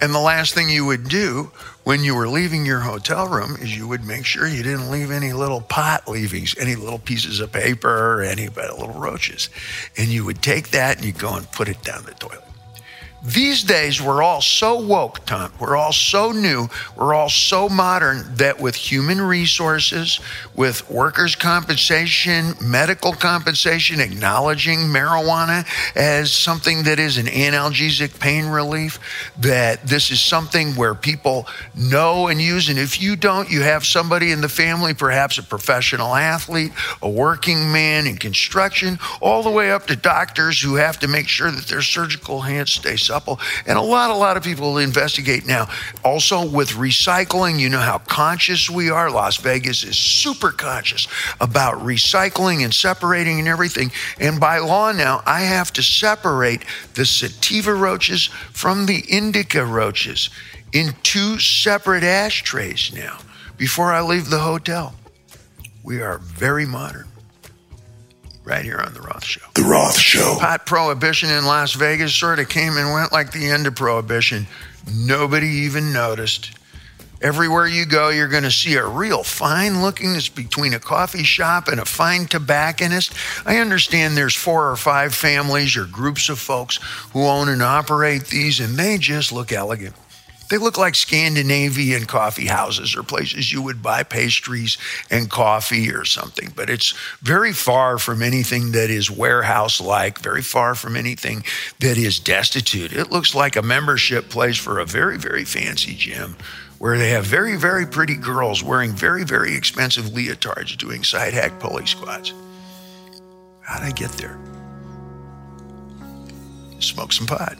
[0.00, 1.50] And the last thing you would do
[1.86, 5.12] when you were leaving your hotel room is you would make sure you didn't leave
[5.12, 9.50] any little pot leavings, any little pieces of paper any little roaches.
[9.96, 12.45] And you would take that and you'd go and put it down the toilet.
[13.26, 15.52] These days, we're all so woke, Tom.
[15.58, 16.68] We're all so new.
[16.96, 20.20] We're all so modern that with human resources,
[20.54, 29.00] with workers' compensation, medical compensation, acknowledging marijuana as something that is an analgesic pain relief,
[29.40, 32.68] that this is something where people know and use.
[32.68, 36.70] And if you don't, you have somebody in the family, perhaps a professional athlete,
[37.02, 41.26] a working man in construction, all the way up to doctors who have to make
[41.26, 42.94] sure that their surgical hands stay
[43.66, 45.68] And a lot, a lot of people investigate now.
[46.04, 49.10] Also, with recycling, you know how conscious we are.
[49.10, 51.08] Las Vegas is super conscious
[51.40, 53.90] about recycling and separating and everything.
[54.20, 60.30] And by law now, I have to separate the sativa roaches from the indica roaches
[60.72, 63.18] in two separate ashtrays now
[63.56, 64.94] before I leave the hotel.
[65.82, 67.06] We are very modern.
[68.46, 69.40] Right here on The Roth Show.
[69.56, 70.36] The Roth Show.
[70.38, 74.46] Pot prohibition in Las Vegas sort of came and went like the end of prohibition.
[74.94, 76.56] Nobody even noticed.
[77.20, 80.14] Everywhere you go, you're going to see a real fine looking.
[80.14, 83.14] It's between a coffee shop and a fine tobacconist.
[83.44, 86.78] I understand there's four or five families or groups of folks
[87.12, 89.96] who own and operate these, and they just look elegant.
[90.48, 94.78] They look like Scandinavian coffee houses or places you would buy pastries
[95.10, 100.42] and coffee or something, but it's very far from anything that is warehouse like, very
[100.42, 101.44] far from anything
[101.80, 102.92] that is destitute.
[102.92, 106.36] It looks like a membership place for a very, very fancy gym
[106.78, 111.58] where they have very, very pretty girls wearing very, very expensive leotards doing side hack
[111.58, 112.32] pulley squats.
[113.62, 114.38] How'd I get there?
[116.78, 117.56] Smoke some pot.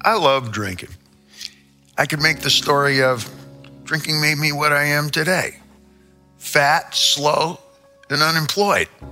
[0.00, 0.90] I love drinking.
[1.98, 3.28] I could make the story of
[3.82, 5.56] drinking made me what I am today
[6.36, 7.58] fat, slow,
[8.08, 8.88] and unemployed.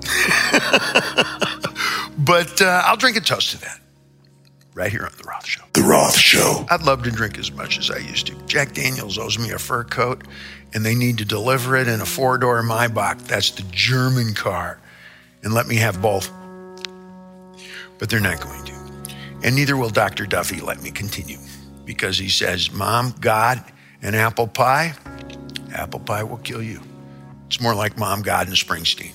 [2.18, 3.81] but uh, I'll drink a toast to that
[4.75, 5.64] right here on The Roth Show.
[5.72, 6.64] The Roth Show.
[6.70, 8.35] I'd love to drink as much as I used to.
[8.46, 10.22] Jack Daniels owes me a fur coat,
[10.72, 13.22] and they need to deliver it in a four door Maybach.
[13.22, 14.79] That's the German car.
[15.42, 16.31] And let me have both.
[17.99, 18.72] But they're not going to.
[19.42, 20.27] And neither will Dr.
[20.27, 21.38] Duffy let me continue
[21.87, 23.64] because he says, Mom, God,
[24.03, 24.94] and apple pie,
[25.72, 26.83] apple pie will kill you.
[27.46, 29.12] It's more like Mom, God, and Springsteen.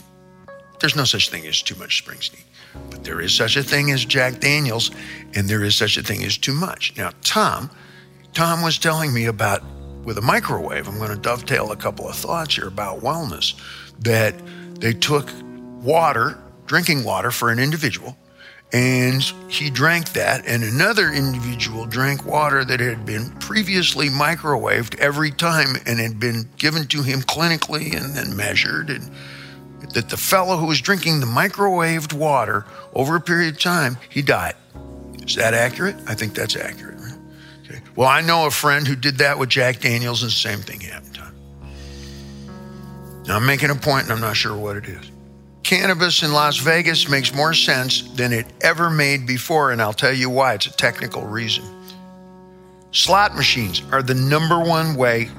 [0.79, 2.43] There's no such thing as too much Springsteen.
[2.89, 4.89] But there is such a thing as Jack Daniels,
[5.35, 6.95] and there is such a thing as too much.
[6.97, 7.69] Now, Tom,
[8.33, 9.61] Tom was telling me about
[10.03, 10.87] with a microwave.
[10.87, 13.53] I'm going to dovetail a couple of thoughts here about wellness.
[13.99, 14.33] That
[14.79, 15.29] they took
[15.81, 18.17] water, drinking water for an individual,
[18.73, 25.31] and he drank that, and another individual drank water that had been previously microwaved every
[25.31, 29.11] time and had been given to him clinically and then measured and
[29.93, 34.21] that the fellow who was drinking the microwaved water over a period of time, he
[34.21, 34.55] died.
[35.21, 35.95] Is that accurate?
[36.07, 36.97] I think that's accurate.
[36.97, 37.17] Right?
[37.65, 37.81] Okay.
[37.95, 40.79] Well, I know a friend who did that with Jack Daniels, and the same thing
[40.79, 41.35] happened to him.
[43.27, 45.10] Now, I'm making a point, and I'm not sure what it is.
[45.63, 50.13] Cannabis in Las Vegas makes more sense than it ever made before, and I'll tell
[50.13, 50.55] you why.
[50.55, 51.63] It's a technical reason.
[52.91, 55.29] Slot machines are the number one way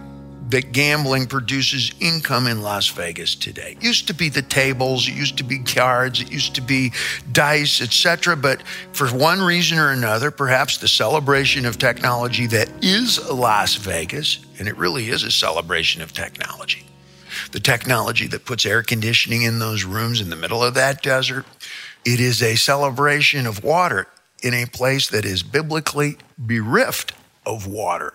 [0.52, 3.72] that gambling produces income in Las Vegas today.
[3.72, 6.92] It used to be the tables, it used to be cards, it used to be
[7.32, 8.36] dice, etc.
[8.36, 14.40] But for one reason or another, perhaps the celebration of technology that is Las Vegas,
[14.58, 16.84] and it really is a celebration of technology.
[17.52, 21.46] The technology that puts air conditioning in those rooms in the middle of that desert.
[22.04, 24.08] It is a celebration of water
[24.42, 27.12] in a place that is biblically bereft
[27.46, 28.14] of water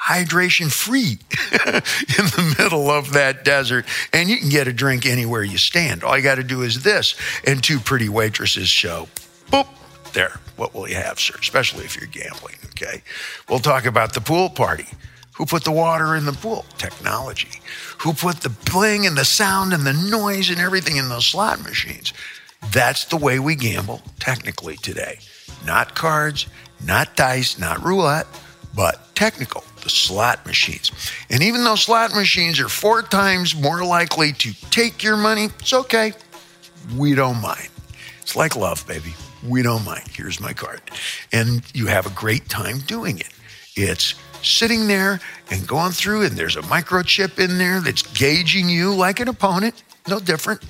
[0.00, 1.18] hydration free
[1.52, 3.84] in the middle of that desert.
[4.12, 6.02] And you can get a drink anywhere you stand.
[6.02, 7.14] All you got to do is this,
[7.46, 9.08] and two pretty waitresses show.
[9.50, 9.66] Boop,
[10.12, 11.34] There, what will you have, sir?
[11.38, 13.02] Especially if you're gambling, okay?
[13.48, 14.86] We'll talk about the pool party.
[15.40, 16.66] Who put the water in the pool?
[16.76, 17.48] Technology.
[18.00, 21.62] Who put the bling and the sound and the noise and everything in those slot
[21.62, 22.12] machines?
[22.72, 25.18] That's the way we gamble technically today.
[25.64, 26.46] Not cards,
[26.84, 28.26] not dice, not roulette,
[28.76, 30.92] but technical, the slot machines.
[31.30, 35.72] And even though slot machines are four times more likely to take your money, it's
[35.72, 36.12] okay.
[36.98, 37.70] We don't mind.
[38.20, 39.14] It's like love, baby.
[39.48, 40.06] We don't mind.
[40.12, 40.82] Here's my card.
[41.32, 43.30] And you have a great time doing it.
[43.74, 48.94] It's sitting there and going through, and there's a microchip in there that's gauging you
[48.94, 49.82] like an opponent.
[50.08, 50.62] No different.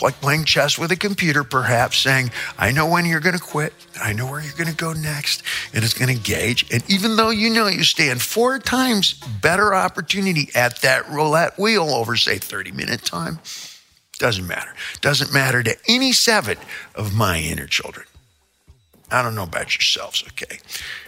[0.00, 3.72] Like playing chess with a computer, perhaps saying, I know when you're going to quit.
[4.02, 5.42] I know where you're going to go next.
[5.74, 6.66] And it's going to gauge.
[6.72, 9.12] And even though you know you stand four times
[9.42, 13.40] better opportunity at that roulette wheel over, say, 30 minute time,
[14.18, 14.74] doesn't matter.
[15.00, 16.58] Doesn't matter to any seven
[16.94, 18.06] of my inner children.
[19.10, 20.58] I don't know about yourselves, okay?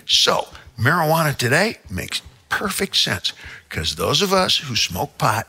[0.07, 3.33] So, marijuana today makes perfect sense
[3.69, 5.47] because those of us who smoke pot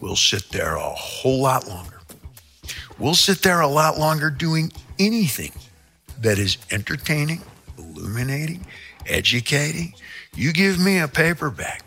[0.00, 2.00] will sit there a whole lot longer.
[2.98, 5.52] We'll sit there a lot longer doing anything
[6.20, 7.42] that is entertaining,
[7.78, 8.66] illuminating,
[9.06, 9.94] educating.
[10.34, 11.84] You give me a paperback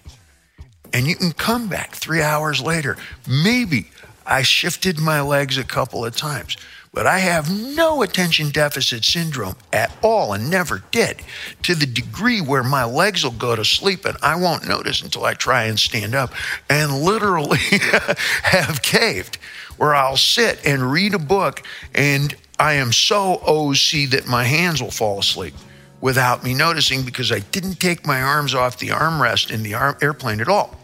[0.93, 2.97] and you can come back three hours later.
[3.27, 3.89] Maybe
[4.25, 6.57] I shifted my legs a couple of times,
[6.95, 11.21] but I have no attention deficit syndrome at all and never did
[11.63, 15.25] to the degree where my legs will go to sleep and I won't notice until
[15.25, 16.31] I try and stand up
[16.69, 17.59] and literally
[18.43, 19.35] have caved
[19.75, 21.61] where I'll sit and read a book
[21.93, 25.53] and I am so OC that my hands will fall asleep
[25.99, 30.39] without me noticing because I didn't take my arms off the armrest in the airplane
[30.39, 30.79] at all.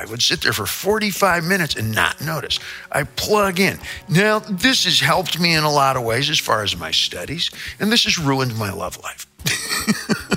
[0.00, 2.58] I would sit there for 45 minutes and not notice.
[2.90, 3.78] I plug in.
[4.08, 7.50] Now, this has helped me in a lot of ways as far as my studies,
[7.78, 9.26] and this has ruined my love life.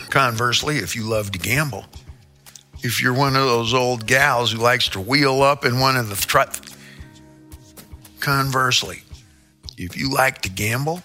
[0.10, 1.86] Conversely, if you love to gamble,
[2.82, 6.10] if you're one of those old gals who likes to wheel up in one of
[6.10, 6.42] the tr-
[8.20, 9.02] conversely,
[9.78, 11.02] if you like to gamble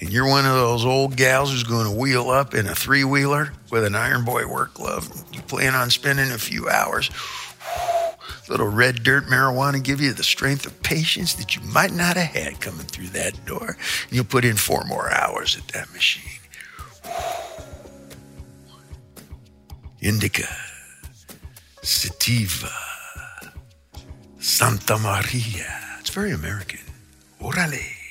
[0.00, 3.02] and you're one of those old gals who's going to wheel up in a three
[3.02, 7.10] wheeler with an Iron Boy work glove, you plan on spending a few hours.
[8.48, 12.34] Little red dirt marijuana give you the strength of patience that you might not have
[12.34, 13.76] had coming through that door.
[14.04, 16.40] And you'll put in four more hours at that machine.
[20.00, 20.46] Indica,
[21.82, 22.70] Sativa,
[24.38, 25.66] Santa Maria.
[25.98, 26.80] It's very American.
[27.40, 28.05] Orale.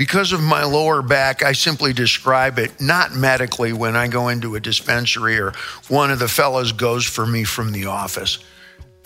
[0.00, 4.54] Because of my lower back, I simply describe it not medically when I go into
[4.54, 5.52] a dispensary or
[5.88, 8.38] one of the fellows goes for me from the office.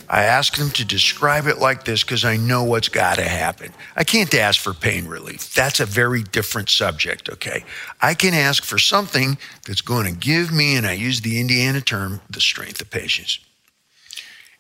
[0.09, 3.73] I ask them to describe it like this because I know what's got to happen.
[3.97, 5.53] I can't ask for pain relief.
[5.53, 7.65] That's a very different subject, okay?
[8.01, 11.81] I can ask for something that's going to give me, and I use the Indiana
[11.81, 13.41] term, the strength of patience.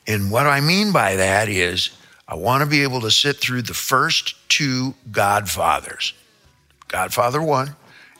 [0.05, 1.91] And what I mean by that is
[2.27, 6.13] I want to be able to sit through the first two Godfathers
[6.89, 7.75] Godfather 1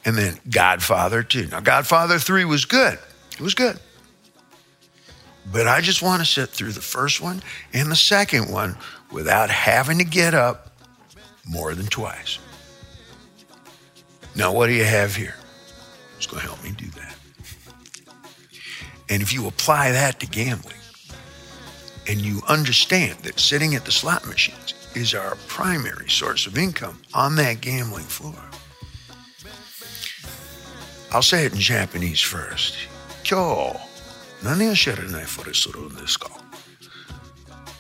[0.05, 1.49] and then Godfather 2.
[1.49, 2.99] Now, Godfather 3 was good,
[3.33, 3.79] it was good.
[5.53, 8.77] But I just want to sit through the first one and the second one
[9.13, 10.73] without having to get up
[11.47, 12.39] more than twice.
[14.35, 15.37] Now, what do you have here?
[16.17, 17.15] It's going to help me do that.
[19.11, 20.75] And if you apply that to gambling
[22.09, 27.01] and you understand that sitting at the slot machines is our primary source of income
[27.13, 28.35] on that gambling floor,
[31.14, 32.76] I'll say it in Japanese first.
[33.24, 33.80] 今日
[34.44, 36.30] 何を知らないふりするんですか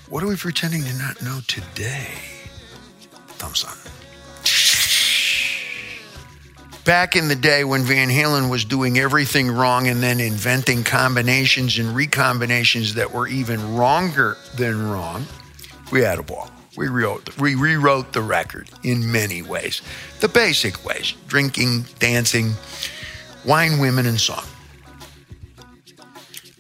[0.09, 2.07] What are we pretending to not know today?
[3.37, 3.69] Thompson.
[6.83, 11.77] Back in the day when Van Halen was doing everything wrong and then inventing combinations
[11.77, 15.25] and recombinations that were even wronger than wrong,
[15.91, 16.49] we had a ball.
[16.75, 19.81] We rewrote, we rewrote the record in many ways.
[20.19, 22.53] The basic ways drinking, dancing,
[23.44, 24.44] wine, women, and song.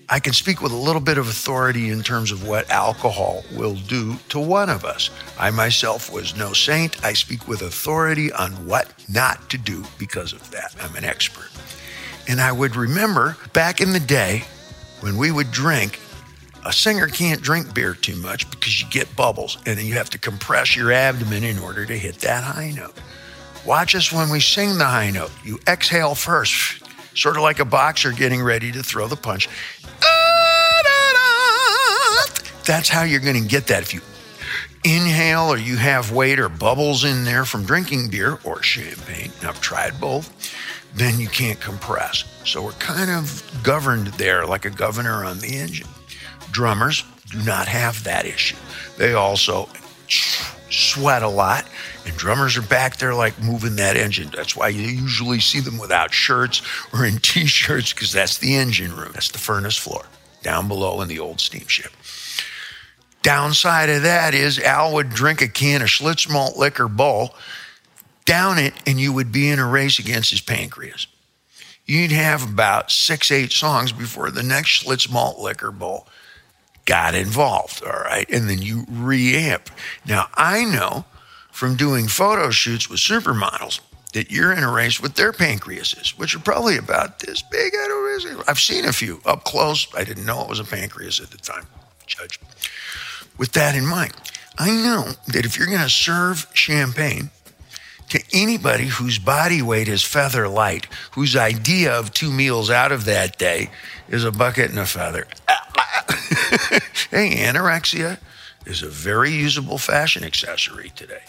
[0.08, 3.74] I can speak with a little bit of authority in terms of what alcohol will
[3.74, 5.10] do to one of us.
[5.38, 7.02] I myself was no saint.
[7.04, 10.74] I speak with authority on what not to do because of that.
[10.80, 11.48] I'm an expert.
[12.28, 14.44] And I would remember back in the day
[15.00, 15.98] when we would drink,
[16.66, 20.18] a singer can't drink beer too much because you get bubbles and you have to
[20.18, 22.94] compress your abdomen in order to hit that high note.
[23.66, 25.30] Watch us when we sing the high note.
[25.42, 26.82] You exhale first,
[27.16, 29.48] sort of like a boxer getting ready to throw the punch.
[32.66, 33.82] That's how you're going to get that.
[33.82, 34.00] If you
[34.84, 39.60] inhale or you have weight or bubbles in there from drinking beer or champagne, I've
[39.60, 40.30] tried both,
[40.94, 42.24] then you can't compress.
[42.44, 45.88] So we're kind of governed there like a governor on the engine.
[46.52, 48.56] Drummers do not have that issue.
[48.98, 49.68] They also
[50.70, 51.66] sweat a lot,
[52.04, 54.30] and drummers are back there like moving that engine.
[54.34, 58.54] That's why you usually see them without shirts or in t shirts, because that's the
[58.56, 59.10] engine room.
[59.14, 60.04] That's the furnace floor
[60.42, 61.92] down below in the old steamship.
[63.22, 67.34] Downside of that is Al would drink a can of Schlitz malt liquor bowl,
[68.26, 71.06] down it, and you would be in a race against his pancreas.
[71.86, 76.06] You'd have about six, eight songs before the next Schlitz malt liquor bowl
[76.84, 78.28] got involved, all right?
[78.30, 79.68] And then you reamp.
[80.06, 81.06] Now, I know
[81.54, 83.78] from doing photo shoots with supermodels
[84.12, 87.72] that you're in a race with their pancreases, which are probably about this big.
[87.72, 89.86] I don't I've seen a few up close.
[89.96, 91.66] I didn't know it was a pancreas at the time,
[92.06, 92.40] judge.
[93.38, 94.14] With that in mind,
[94.58, 97.30] I know that if you're going to serve champagne
[98.08, 103.04] to anybody whose body weight is feather light, whose idea of two meals out of
[103.04, 103.70] that day
[104.08, 105.28] is a bucket and a feather,
[107.10, 108.18] hey, anorexia
[108.66, 111.22] is a very usable fashion accessory today.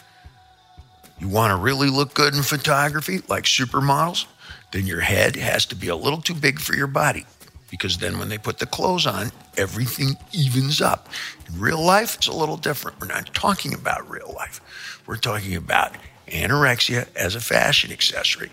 [1.19, 4.25] You want to really look good in photography, like supermodels?
[4.71, 7.25] Then your head has to be a little too big for your body
[7.71, 11.07] because then when they put the clothes on, everything evens up.
[11.47, 12.99] In real life, it's a little different.
[12.99, 15.93] We're not talking about real life, we're talking about
[16.27, 18.51] anorexia as a fashion accessory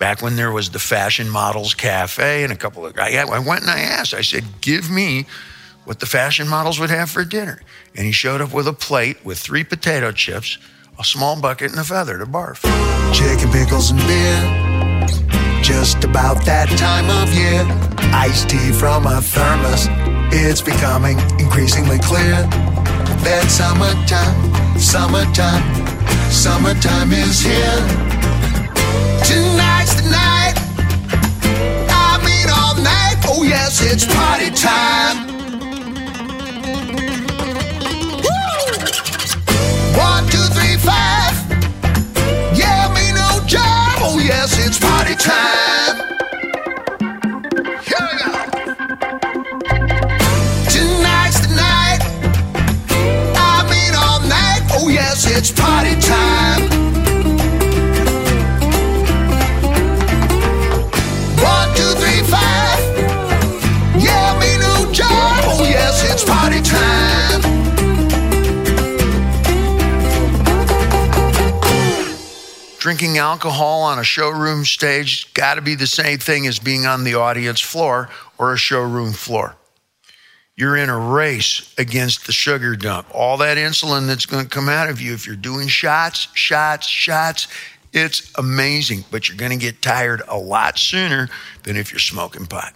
[0.00, 3.14] back when there was the Fashion Models Cafe and a couple of guys.
[3.14, 5.26] I went and I asked, I said, give me
[5.84, 7.60] what the fashion models would have for dinner.
[7.94, 10.56] And he showed up with a plate with three potato chips,
[11.00, 12.60] a small bucket, and a feather to barf.
[13.14, 14.40] Chicken, pickles, and beer.
[15.62, 17.64] Just about that time of year.
[18.12, 19.88] Iced tea from a thermos.
[20.30, 22.36] It's becoming increasingly clear
[23.24, 25.64] that summertime, summertime,
[26.30, 27.80] summertime is here.
[29.24, 30.54] Tonight's the night.
[31.88, 33.16] I mean, all night.
[33.24, 35.39] Oh, yes, it's party time.
[40.84, 41.34] Five.
[42.56, 43.98] Yeah, me no job.
[44.00, 45.96] Oh, yes, it's party time.
[47.88, 48.30] Here we go.
[50.72, 52.00] Tonight's the night.
[53.36, 54.62] I mean, all night.
[54.72, 56.69] Oh, yes, it's party time.
[72.80, 77.04] Drinking alcohol on a showroom stage got to be the same thing as being on
[77.04, 78.08] the audience floor
[78.38, 79.54] or a showroom floor.
[80.56, 83.06] You're in a race against the sugar dump.
[83.12, 86.86] All that insulin that's going to come out of you, if you're doing shots, shots,
[86.86, 87.48] shots,
[87.92, 91.28] it's amazing, but you're going to get tired a lot sooner
[91.64, 92.72] than if you're smoking pot.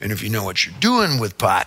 [0.00, 1.66] And if you know what you're doing with pot,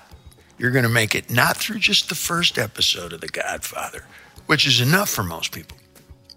[0.57, 4.05] you're going to make it not through just the first episode of The Godfather,
[4.45, 5.77] which is enough for most people.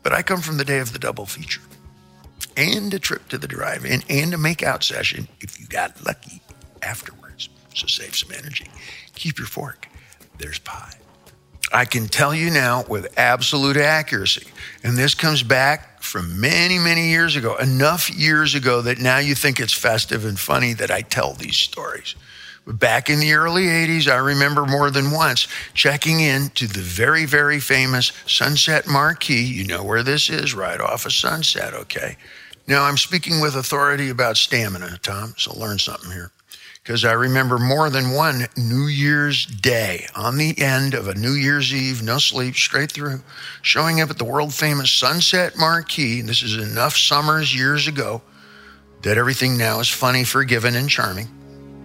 [0.05, 1.62] But I come from the day of the double feature
[2.57, 6.40] and a trip to the drive in and a makeout session if you got lucky
[6.82, 7.48] afterwards.
[7.74, 8.70] So save some energy.
[9.14, 9.88] Keep your fork.
[10.38, 10.92] There's pie.
[11.72, 14.46] I can tell you now with absolute accuracy,
[14.84, 19.34] and this comes back from many, many years ago, enough years ago that now you
[19.34, 22.14] think it's festive and funny that I tell these stories.
[22.66, 27.26] Back in the early 80s, I remember more than once checking in to the very,
[27.26, 29.42] very famous Sunset Marquis.
[29.42, 32.16] You know where this is, right off of Sunset, okay?
[32.66, 36.30] Now, I'm speaking with authority about stamina, Tom, so learn something here.
[36.82, 41.32] Because I remember more than one New Year's Day on the end of a New
[41.32, 43.20] Year's Eve, no sleep, straight through,
[43.60, 46.22] showing up at the world famous Sunset Marquis.
[46.22, 48.22] This is enough summers years ago
[49.02, 51.28] that everything now is funny, forgiven, and charming.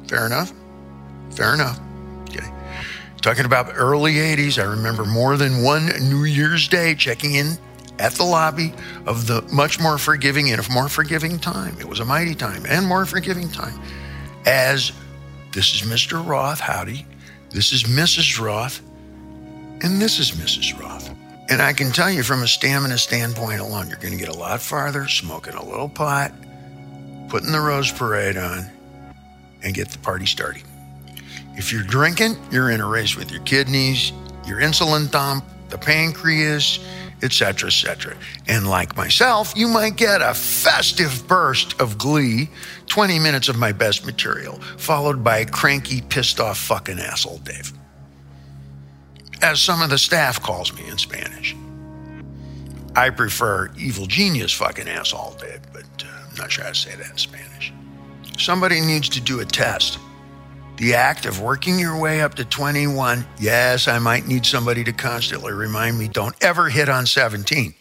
[0.08, 0.54] Fair enough?
[1.32, 1.80] Fair enough.
[2.30, 2.52] Okay.
[3.22, 7.58] Talking about early 80s, I remember more than one New Year's Day checking in
[8.00, 8.74] at the lobby
[9.06, 11.76] of the much more forgiving and more forgiving time.
[11.80, 13.80] It was a mighty time and more forgiving time.
[14.46, 14.94] As
[15.52, 16.26] this is Mr.
[16.26, 17.06] Roth, howdy.
[17.50, 18.40] This is Mrs.
[18.40, 18.82] Roth,
[19.82, 20.80] and this is Mrs.
[20.80, 21.10] Roth.
[21.50, 24.38] And I can tell you from a stamina standpoint alone, you're going to get a
[24.38, 26.32] lot farther smoking a little pot,
[27.28, 28.70] putting the Rose Parade on,
[29.64, 30.62] and get the party started.
[31.56, 34.12] If you're drinking, you're in a race with your kidneys,
[34.46, 36.80] your insulin dump, the pancreas,
[37.22, 38.16] etc., etc.
[38.48, 42.50] And like myself, you might get a festive burst of glee,
[42.88, 47.74] 20 minutes of my best material, followed by a cranky, pissed off fucking asshole Dave.
[49.42, 51.56] as some of the staff calls me in Spanish.
[52.96, 56.96] I prefer evil genius fucking asshole did, but uh, I'm not sure how to say
[56.96, 57.72] that in Spanish.
[58.38, 60.00] Somebody needs to do a test.
[60.80, 64.94] The act of working your way up to 21, yes, I might need somebody to
[64.94, 67.74] constantly remind me don't ever hit on 17.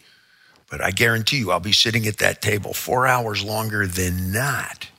[0.69, 4.89] But I guarantee you, I'll be sitting at that table four hours longer than not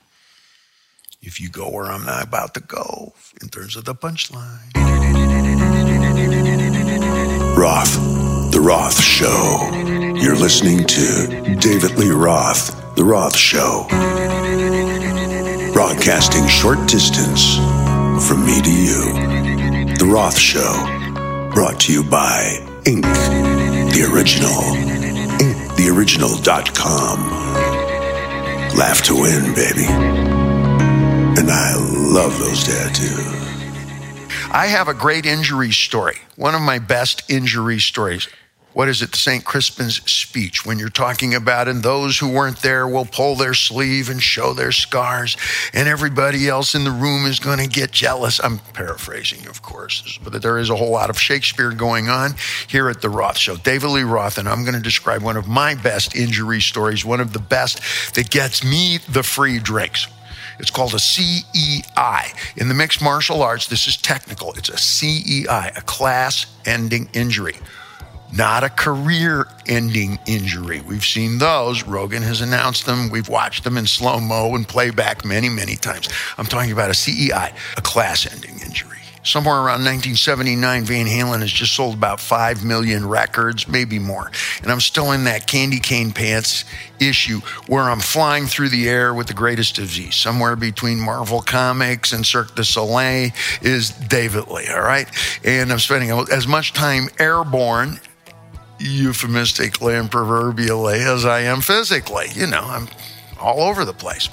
[1.21, 4.75] if you go where I'm not about to go in terms of the punchline.
[7.55, 9.71] Roth, The Roth Show.
[10.23, 13.85] You're listening to David Lee Roth, The Roth Show.
[15.75, 17.59] Broadcasting short distance
[18.19, 19.95] from me to you.
[19.97, 20.87] The Roth Show.
[21.53, 24.63] Brought to you by Ink The Original.
[25.41, 27.19] Ink TheOriginal.com.
[28.79, 29.87] Laugh to win, baby.
[31.39, 33.41] And I love those tattoos.
[34.53, 38.29] I have a great injury story, one of my best injury stories.
[38.73, 39.17] What is it?
[39.17, 39.45] St.
[39.45, 40.65] Crispin's speech.
[40.65, 44.53] When you're talking about, and those who weren't there will pull their sleeve and show
[44.55, 45.37] their scars,
[45.75, 48.39] and everybody else in the room is going to get jealous.
[48.39, 52.37] I'm paraphrasing, of course, but there is a whole lot of Shakespeare going on
[52.69, 53.57] here at the Roth Show.
[53.57, 57.21] David Lee Roth, and I'm going to describe one of my best injury stories, one
[57.21, 60.07] of the best that gets me the free drinks.
[60.61, 62.33] It's called a CEI.
[62.57, 64.53] In the mixed martial arts, this is technical.
[64.53, 67.57] It's a CEI, a class ending injury,
[68.37, 70.81] not a career ending injury.
[70.81, 71.85] We've seen those.
[71.85, 73.11] Rogan has announced them.
[73.11, 76.09] We've watched them in slow mo and playback many, many times.
[76.39, 78.99] I'm talking about a CEI, a class ending injury.
[79.23, 84.31] Somewhere around 1979, Van Halen has just sold about 5 million records, maybe more.
[84.63, 86.65] And I'm still in that candy cane pants
[86.99, 90.13] issue where I'm flying through the air with the greatest of Z.
[90.13, 95.09] Somewhere between Marvel Comics and Cirque du Soleil is David Lee, all right?
[95.45, 98.01] And I'm spending as much time airborne
[98.81, 102.27] euphemistically and proverbially as I am physically.
[102.35, 102.89] You know, I'm
[103.41, 104.29] all over the place.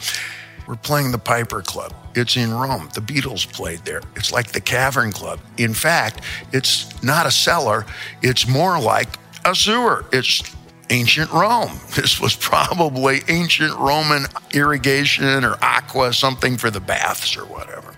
[0.68, 1.94] We're playing the Piper Club.
[2.14, 2.90] It's in Rome.
[2.94, 4.02] The Beatles played there.
[4.16, 5.40] It's like the Cavern Club.
[5.58, 6.22] In fact,
[6.52, 7.86] it's not a cellar,
[8.22, 9.08] it's more like
[9.46, 10.06] a sewer.
[10.12, 10.44] It's
[10.90, 11.80] ancient Rome.
[11.96, 17.96] This was probably ancient Roman irrigation or aqua, something for the baths or whatever.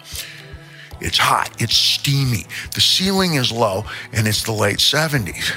[1.02, 2.46] It's hot, it's steamy.
[2.76, 5.52] The ceiling is low, and it's the late 70s.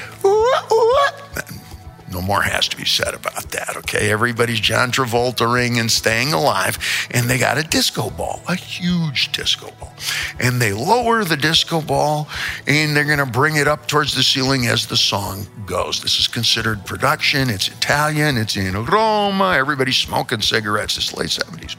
[2.12, 4.10] No more has to be said about that, okay?
[4.10, 6.78] Everybody's John Travolta-ing and staying alive,
[7.10, 9.94] and they got a disco ball, a huge disco ball.
[10.38, 12.28] And they lower the disco ball,
[12.66, 16.02] and they're gonna bring it up towards the ceiling as the song goes.
[16.02, 21.76] This is considered production, it's Italian, it's in Roma, everybody's smoking cigarettes, it's late 70s.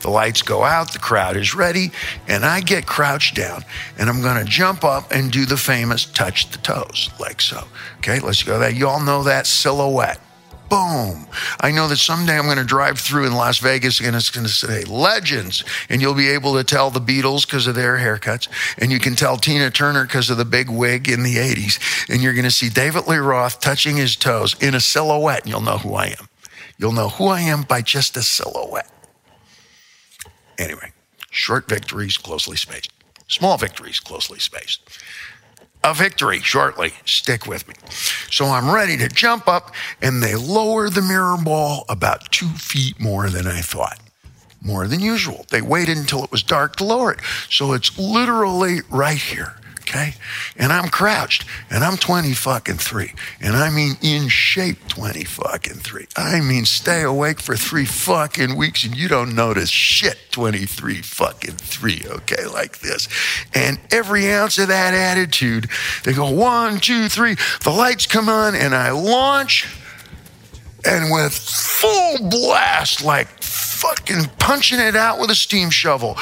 [0.00, 1.90] The lights go out, the crowd is ready,
[2.28, 3.64] and I get crouched down
[3.98, 7.64] and I'm gonna jump up and do the famous touch the toes, like so.
[7.98, 8.58] Okay, let's go.
[8.58, 10.20] That you all know that silhouette.
[10.68, 11.26] Boom.
[11.60, 14.46] I know that someday I'm going to drive through in Las Vegas and it's going
[14.46, 15.64] to say legends.
[15.88, 18.48] And you'll be able to tell the Beatles because of their haircuts.
[18.78, 22.08] And you can tell Tina Turner because of the big wig in the 80s.
[22.08, 25.42] And you're going to see David Lee Roth touching his toes in a silhouette.
[25.42, 26.28] And you'll know who I am.
[26.78, 28.90] You'll know who I am by just a silhouette.
[30.58, 30.92] Anyway,
[31.30, 32.90] short victories, closely spaced.
[33.28, 34.88] Small victories, closely spaced.
[35.84, 36.94] A victory shortly.
[37.04, 37.74] Stick with me.
[38.30, 42.98] So I'm ready to jump up, and they lower the mirror ball about two feet
[43.00, 44.00] more than I thought.
[44.60, 45.46] More than usual.
[45.50, 47.20] They waited until it was dark to lower it.
[47.48, 49.54] So it's literally right here.
[49.88, 50.14] Okay.
[50.56, 53.12] And I'm crouched and I'm 20 fucking three.
[53.40, 56.06] And I mean in shape 20 fucking three.
[56.16, 61.54] I mean stay awake for three fucking weeks and you don't notice shit 23 fucking
[61.54, 62.02] three.
[62.04, 62.46] Okay.
[62.46, 63.08] Like this.
[63.54, 65.68] And every ounce of that attitude,
[66.02, 67.36] they go one, two, three.
[67.62, 69.68] The lights come on and I launch
[70.84, 76.16] and with full blast, like fucking punching it out with a steam shovel,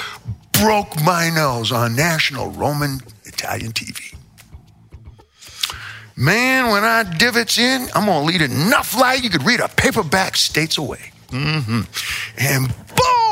[0.53, 3.01] broke my nose on national Roman
[3.35, 4.15] Italian TV.
[6.17, 10.37] Man, when I divots in, I'm gonna lead enough light you could read a paperback
[10.37, 11.11] states away.
[11.29, 11.81] Mm-hmm.
[12.39, 13.24] And boom,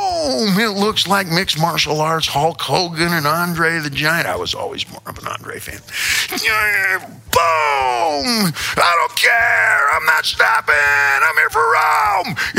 [0.59, 4.27] it looks like mixed martial arts, Hulk Hogan and Andre the Giant.
[4.27, 5.81] I was always more of an Andre fan.
[7.33, 8.53] Boom!
[8.77, 9.89] I don't care.
[9.95, 10.75] I'm not stopping.
[10.77, 12.37] I'm here for Rome.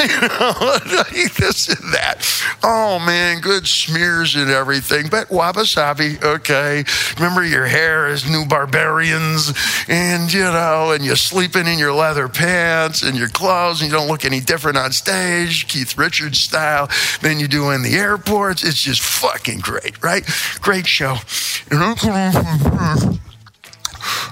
[0.00, 0.78] you know,
[1.36, 2.26] this and that.
[2.62, 5.08] Oh man, good smears and everything.
[5.10, 6.84] But wabi-sabi, okay.
[7.16, 9.52] Remember your hair is new barbarians,
[9.88, 13.96] and you know, and you're sleeping in your leather pants and your clothes, and you
[13.96, 16.83] don't look any different on stage, Keith Richards style,
[17.20, 18.62] than you do in the airports.
[18.62, 20.28] It's just fucking great, right?
[20.60, 21.16] Great show.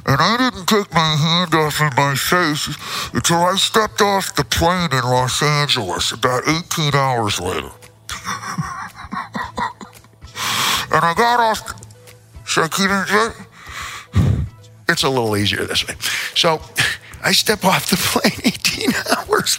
[0.04, 2.66] And I didn't take my hand off of my face
[3.14, 7.70] until I stepped off the plane in Los Angeles about 18 hours later.
[10.90, 11.72] and I got off.
[14.88, 15.94] It's a little easier this way.
[16.34, 16.60] So
[17.22, 19.58] I step off the plane 18 hours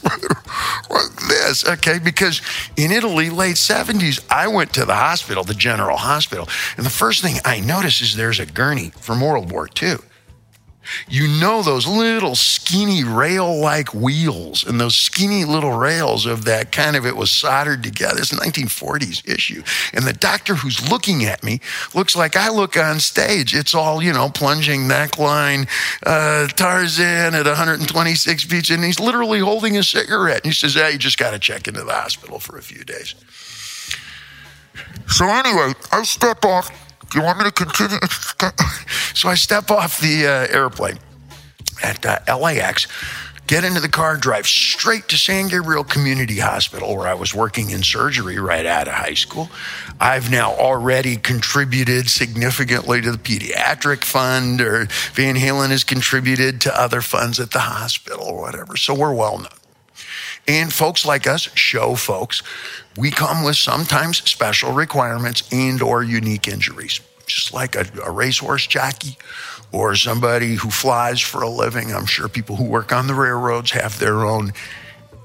[0.89, 1.99] like this, okay?
[1.99, 2.41] Because
[2.75, 6.47] in Italy, late 70s, I went to the hospital, the general hospital,
[6.77, 9.97] and the first thing I notice is there's a gurney from World War II.
[11.07, 16.71] You know those little skinny rail like wheels and those skinny little rails of that
[16.71, 18.19] kind of it was soldered together.
[18.19, 19.63] It's a 1940s issue.
[19.93, 21.59] And the doctor who's looking at me
[21.93, 23.55] looks like I look on stage.
[23.55, 25.67] It's all, you know, plunging neckline,
[26.05, 30.43] uh, Tarzan at 126 beats, and he's literally holding a cigarette.
[30.43, 32.83] And he says, Hey, you just got to check into the hospital for a few
[32.83, 33.15] days.
[35.07, 36.82] So anyway, I step off.
[37.13, 37.99] Do you want me to continue?
[39.13, 40.97] so I step off the uh, airplane
[41.83, 42.87] at uh, LAX,
[43.45, 47.69] get into the car, drive straight to San Gabriel Community Hospital, where I was working
[47.69, 49.51] in surgery right out of high school.
[49.99, 56.75] I've now already contributed significantly to the pediatric fund, or Van Halen has contributed to
[56.75, 58.75] other funds at the hospital or whatever.
[58.75, 59.49] So we're well known.
[60.47, 62.41] And folks like us, show folks,
[62.97, 67.01] we come with sometimes special requirements and or unique injuries.
[67.25, 69.17] Just like a, a racehorse jockey
[69.71, 71.93] or somebody who flies for a living.
[71.93, 74.53] I'm sure people who work on the railroads have their own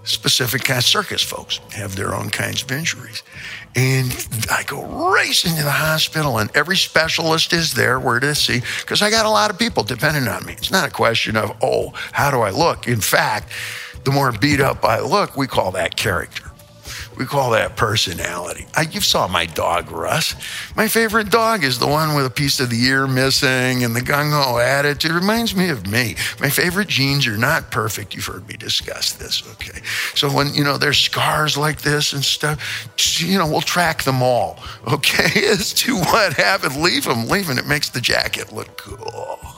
[0.04, 3.22] specific kind of circus folks have their own kinds of injuries.
[3.76, 4.10] And
[4.50, 9.02] I go racing to the hospital, and every specialist is there where to see, because
[9.02, 10.54] I got a lot of people depending on me.
[10.54, 12.88] It's not a question of, oh, how do I look?
[12.88, 13.52] In fact,
[14.04, 16.47] the more beat up I look, we call that character.
[17.18, 18.66] We call that personality.
[18.76, 20.36] I, you saw my dog, Russ.
[20.76, 24.00] My favorite dog is the one with a piece of the ear missing and the
[24.00, 25.10] gung ho attitude.
[25.10, 26.14] It reminds me of me.
[26.40, 28.14] My favorite genes are not perfect.
[28.14, 29.80] You've heard me discuss this, okay?
[30.14, 32.88] So when, you know, there's scars like this and stuff,
[33.18, 35.48] you know, we'll track them all, okay?
[35.48, 37.58] As to what happened, leave them, leave them.
[37.58, 39.57] It makes the jacket look cool.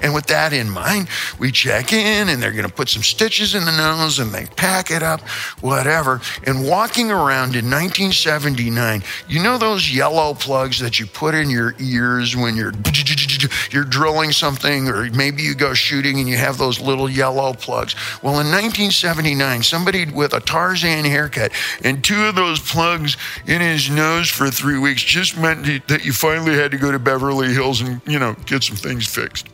[0.00, 1.08] And with that in mind,
[1.38, 4.46] we check in and they're going to put some stitches in the nose and they
[4.56, 5.20] pack it up,
[5.60, 6.20] whatever.
[6.46, 11.74] And walking around in 1979, you know those yellow plugs that you put in your
[11.78, 12.72] ears when you're
[13.70, 17.94] you're drilling something or maybe you go shooting and you have those little yellow plugs.
[18.22, 21.52] Well, in 1979, somebody with a Tarzan haircut
[21.84, 23.16] and two of those plugs
[23.46, 26.98] in his nose for 3 weeks just meant that you finally had to go to
[26.98, 29.48] Beverly Hills and, you know, get some things fixed.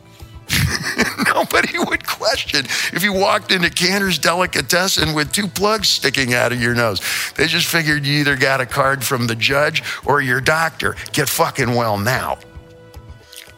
[1.33, 6.61] Nobody would question if you walked into Canter's Delicatessen with two plugs sticking out of
[6.61, 7.01] your nose.
[7.35, 10.95] They just figured you either got a card from the judge or your doctor.
[11.11, 12.37] Get fucking well now.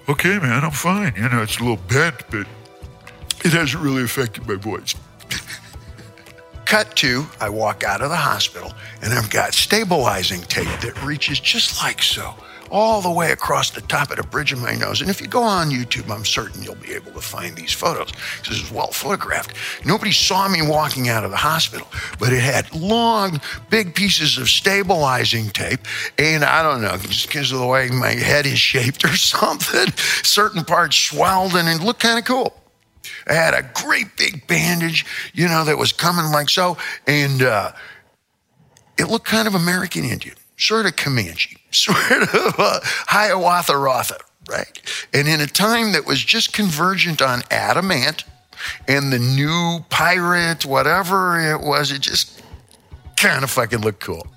[0.07, 1.13] Okay, man, I'm fine.
[1.15, 2.47] You know, it's a little bent, but
[3.43, 4.93] it hasn't really affected my voice.
[6.65, 11.39] Cut to, I walk out of the hospital and I've got stabilizing tape that reaches
[11.39, 12.33] just like so
[12.71, 15.01] all the way across the top of the bridge of my nose.
[15.01, 18.11] And if you go on YouTube, I'm certain you'll be able to find these photos.
[18.47, 19.55] This is well photographed.
[19.85, 21.87] Nobody saw me walking out of the hospital,
[22.19, 23.39] but it had long,
[23.69, 25.81] big pieces of stabilizing tape.
[26.17, 29.93] And I don't know, just because of the way my head is shaped or something,
[30.23, 32.53] certain parts swelled and it looked kind of cool.
[33.27, 36.77] I had a great big bandage, you know, that was coming like so.
[37.07, 37.71] And uh,
[38.97, 41.97] it looked kind of American Indian, sort of Comanche sort
[42.33, 44.17] of uh, Hiawatha Rotha,
[44.49, 44.81] right?
[45.13, 48.23] And in a time that was just convergent on Adam Ant
[48.87, 52.41] and the new pirate, whatever it was, it just
[53.17, 54.27] kind of fucking looked cool.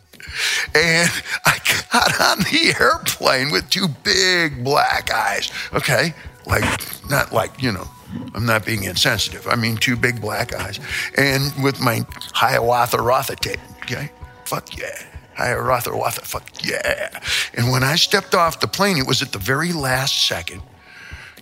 [0.75, 1.11] And
[1.47, 1.59] I
[1.93, 5.51] got on the airplane with two big black eyes.
[5.73, 6.15] Okay.
[6.47, 6.65] Like,
[7.11, 7.89] not like, you know,
[8.35, 9.47] I'm not being insensitive.
[9.47, 10.81] I mean, two big black eyes.
[11.17, 13.61] And with my Hiawatha Rotha tape.
[13.83, 14.11] Okay.
[14.45, 15.05] Fuck yeah.
[15.39, 17.21] Hiawatha Rotha, fuck yeah.
[17.55, 20.63] And when I stepped off the plane, it was at the very last second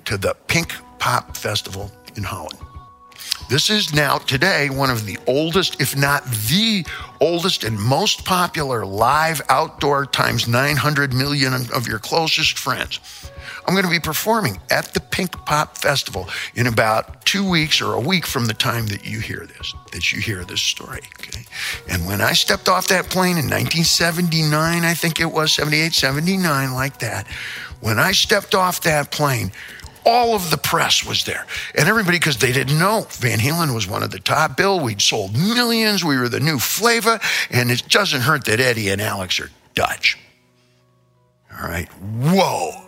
[0.05, 2.59] to the Pink Pop Festival in Holland.
[3.49, 6.85] This is now today one of the oldest, if not the
[7.21, 13.01] oldest and most popular live outdoor times 900 million of your closest friends.
[13.67, 17.95] I'm going to be performing at the Pink Pop Festival in about two weeks or
[17.95, 21.01] a week from the time that you hear this, that you hear this story.
[21.19, 21.43] Okay.
[21.89, 26.73] And when I stepped off that plane in 1979, I think it was 78, 79,
[26.75, 27.27] like that,
[27.81, 29.51] when I stepped off that plane,
[30.05, 31.45] all of the press was there.
[31.75, 34.79] And everybody, because they didn't know Van Halen was one of the top bill.
[34.79, 36.05] We'd sold millions.
[36.05, 37.19] We were the new flavor.
[37.51, 40.17] And it doesn't hurt that Eddie and Alex are Dutch.
[41.53, 41.89] All right.
[41.89, 42.86] Whoa.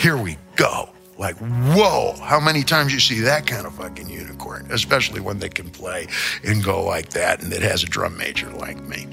[0.00, 0.88] Here we go.
[1.18, 5.50] Like, whoa, how many times you see that kind of fucking unicorn, especially when they
[5.50, 6.06] can play
[6.42, 9.06] and go like that and it has a drum major like me.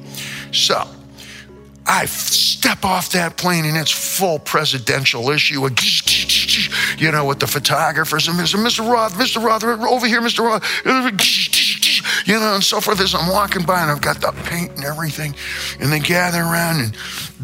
[0.53, 0.87] So,
[1.85, 5.67] I step off that plane and it's full presidential issue.
[6.97, 8.55] You know, with the photographers and Mr.
[8.55, 8.89] Mr.
[8.89, 9.43] Roth, Mr.
[9.43, 10.45] Roth, over here, Mr.
[10.45, 10.63] Roth,
[12.25, 12.99] you know, and so forth.
[12.99, 15.35] As I'm walking by and I've got the paint and everything,
[15.79, 16.95] and they gather around and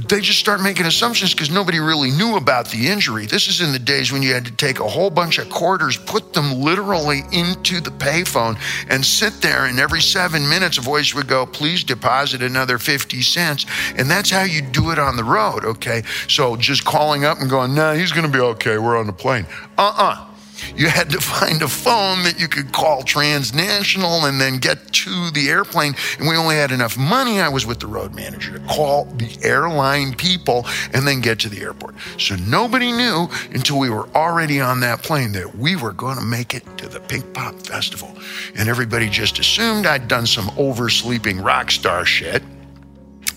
[0.08, 3.26] they just start making assumptions because nobody really knew about the injury.
[3.26, 5.98] This is in the days when you had to take a whole bunch of quarters,
[5.98, 8.58] put them literally into the payphone,
[8.90, 13.22] and sit there, and every seven minutes a voice would go, Please deposit another 50
[13.22, 13.66] cents.
[13.96, 16.04] And that's how you do it on the road, okay?
[16.28, 18.78] So just calling up and going, Nah, he's going to be okay.
[18.78, 19.46] We're on the plane.
[19.78, 20.04] Uh uh-uh.
[20.04, 20.33] uh
[20.76, 25.32] you had to find a phone that you could call transnational and then get to
[25.32, 25.96] the airplane.
[26.20, 27.40] And we only had enough money.
[27.40, 31.50] I was with the road manager to call the airline people and then get to
[31.50, 31.96] the airport.
[32.18, 36.24] So nobody knew until we were already on that plane that we were going to
[36.24, 38.16] make it to the Pink Pop Festival.
[38.56, 42.44] And everybody just assumed I'd done some oversleeping rock star shit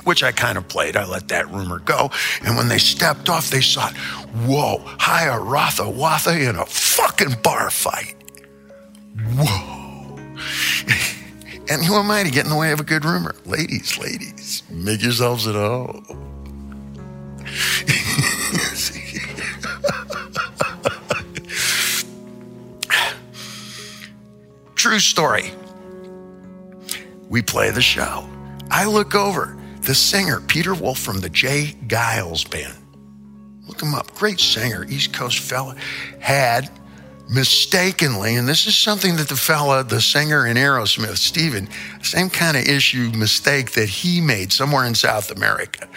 [0.07, 0.97] which I kind of played.
[0.97, 2.11] I let that rumor go.
[2.43, 3.91] And when they stepped off, they saw,
[4.47, 8.15] whoa, Hiawatha Watha in a fucking bar fight.
[9.37, 10.17] Whoa.
[11.69, 13.35] and who am I to get in the way of a good rumor?
[13.45, 16.05] Ladies, ladies, make yourselves at home.
[24.77, 25.51] True story.
[27.29, 28.29] We play the show.
[28.71, 29.57] I look over
[29.87, 31.77] the singer, Peter Wolf from the J.
[31.87, 32.75] Geils Band,
[33.69, 35.77] look him up, great singer, East Coast fella,
[36.19, 36.69] had
[37.29, 41.69] mistakenly, and this is something that the fella, the singer in Aerosmith, Steven,
[42.03, 45.89] same kind of issue mistake that he made somewhere in South America,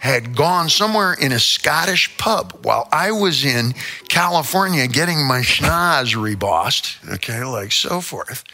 [0.00, 3.72] had gone somewhere in a Scottish pub while I was in
[4.08, 8.44] California getting my schnoz rebossed, okay, like so forth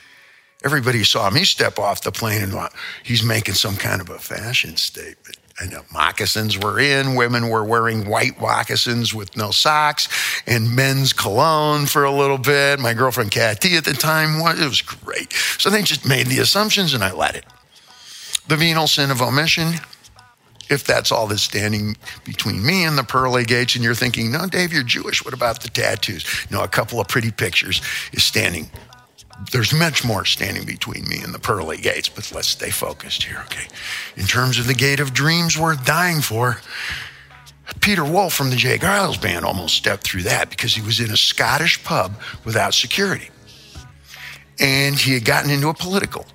[0.65, 2.69] everybody saw me step off the plane and
[3.03, 5.37] he's making some kind of a fashion statement.
[5.61, 10.09] I know moccasins were in, women were wearing white moccasins with no socks
[10.49, 12.81] and men's cologne for a little bit.
[12.81, 15.33] My girlfriend Kathy at the time, it was great.
[15.59, 17.45] So they just made the assumptions and I let it.
[18.49, 19.75] The venal sin of omission,
[20.71, 24.47] if that's all that's standing between me and the pearly gates, and you're thinking, no,
[24.47, 25.25] Dave, you're Jewish.
[25.25, 26.27] What about the tattoos?
[26.51, 27.81] No, a couple of pretty pictures
[28.13, 28.69] is standing
[29.53, 33.43] there's much more standing between me and the pearly gates, but let's stay focused here,
[33.47, 33.67] okay?
[34.17, 36.61] In terms of the gate of dreams worth dying for,
[37.81, 38.79] Peter Wolf from the J.
[38.79, 42.15] Geils band almost stepped through that because he was in a Scottish pub
[42.45, 43.31] without security.
[44.61, 46.27] And he had gotten into a political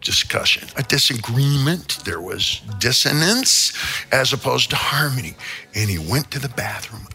[0.00, 1.98] discussion, a disagreement.
[2.04, 3.72] There was dissonance
[4.12, 5.34] as opposed to harmony.
[5.74, 7.06] And he went to the bathroom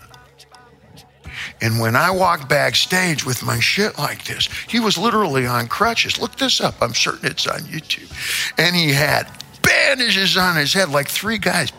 [1.61, 6.19] and when I walked backstage with my shit like this, he was literally on crutches.
[6.19, 6.75] Look this up.
[6.81, 8.11] I'm certain it's on YouTube.
[8.57, 9.27] And he had
[9.61, 11.71] bandages on his head, like three guys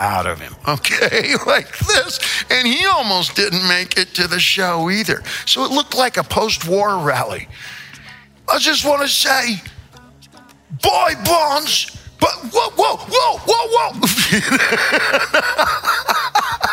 [0.00, 2.20] out of him, okay, like this.
[2.50, 5.22] And he almost didn't make it to the show either.
[5.46, 7.48] So it looked like a post war rally.
[8.50, 9.60] I just want to say,
[10.82, 14.00] boy bonds, but whoa, whoa, whoa, whoa, whoa.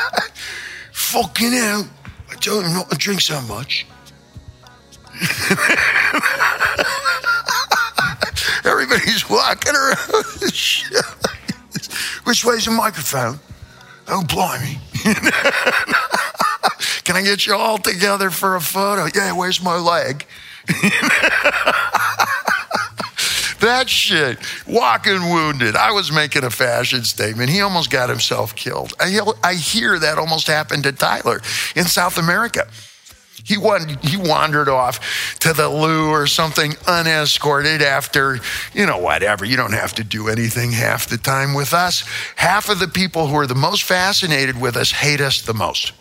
[1.15, 1.87] fucking hell.
[2.29, 3.87] I told him not to drink so much.
[8.65, 10.25] Everybody's walking around.
[12.25, 13.39] Which way's the microphone?
[14.09, 14.77] Oh, blimey.
[17.05, 19.07] Can I get you all together for a photo?
[19.15, 20.25] Yeah, where's my leg?
[23.65, 25.75] that shit, walking wounded.
[25.75, 27.49] I was making a fashion statement.
[27.49, 28.93] He almost got himself killed.
[28.99, 31.41] I, I hear that almost happened to Tyler
[31.75, 32.67] in South America.
[33.43, 38.39] He, went, he wandered off to the loo or something unescorted after,
[38.73, 39.45] you know, whatever.
[39.45, 42.03] You don't have to do anything half the time with us.
[42.37, 45.93] Half of the people who are the most fascinated with us hate us the most.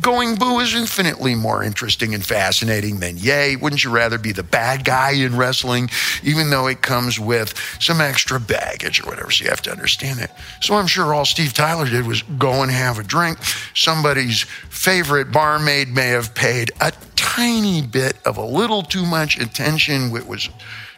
[0.00, 3.56] Going Boo is infinitely more interesting and fascinating than Yay.
[3.56, 5.90] Wouldn't you rather be the bad guy in wrestling,
[6.22, 9.30] even though it comes with some extra baggage or whatever?
[9.30, 10.30] So you have to understand it.
[10.60, 13.38] So I'm sure all Steve Tyler did was go and have a drink.
[13.74, 20.10] Somebody's favorite barmaid may have paid a tiny bit of a little too much attention,
[20.10, 20.48] which was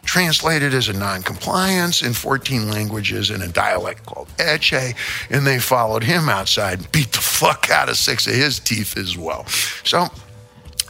[0.03, 4.95] translated as a non-compliance in 14 languages in a dialect called Eche,
[5.29, 8.97] and they followed him outside and beat the fuck out of six of his teeth
[8.97, 9.45] as well.
[9.83, 10.07] So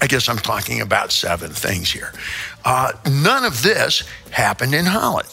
[0.01, 2.13] I guess I'm talking about seven things here.
[2.65, 5.29] Uh, none of this happened in Holland.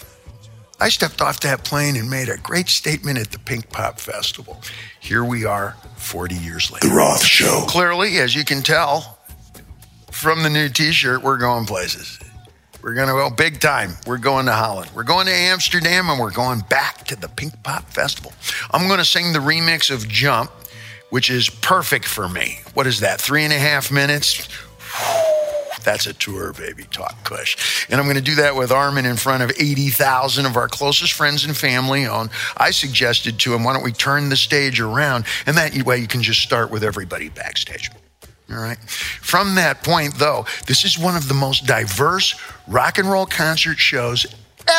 [0.80, 4.62] I stepped off that plane and made a great statement at the Pink Pop Festival.
[5.00, 6.88] Here we are 40 years later.
[6.88, 7.64] The Roth Show.
[7.66, 9.18] Clearly, as you can tell
[10.12, 12.18] from the new t shirt, we're going places.
[12.82, 13.96] We're going to go big time.
[14.06, 14.90] We're going to Holland.
[14.94, 18.32] We're going to Amsterdam and we're going back to the Pink Pop Festival.
[18.70, 20.50] I'm going to sing the remix of Jump,
[21.10, 22.60] which is perfect for me.
[22.74, 23.20] What is that?
[23.20, 24.48] Three and a half minutes?
[25.84, 26.84] That's a tour, baby.
[26.84, 27.86] Talk Kush.
[27.88, 31.14] And I'm going to do that with Armin in front of 80,000 of our closest
[31.14, 32.06] friends and family.
[32.06, 35.24] On I suggested to him, why don't we turn the stage around?
[35.46, 37.90] And that way you can just start with everybody backstage.
[38.50, 38.78] All right.
[38.78, 42.34] From that point, though, this is one of the most diverse
[42.68, 44.26] rock and roll concert shows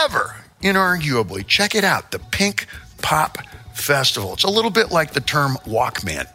[0.03, 1.45] ever, inarguably.
[1.45, 2.67] Check it out the Pink
[3.01, 3.39] Pop
[3.73, 4.33] Festival.
[4.33, 6.27] It's a little bit like the term Walkman.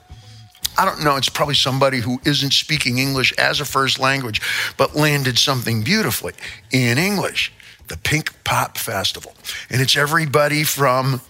[0.77, 4.41] I don't know, it's probably somebody who isn't speaking English as a first language,
[4.77, 6.33] but landed something beautifully
[6.73, 7.53] in English.
[7.87, 9.35] The Pink Pop Festival.
[9.71, 11.21] And it's everybody from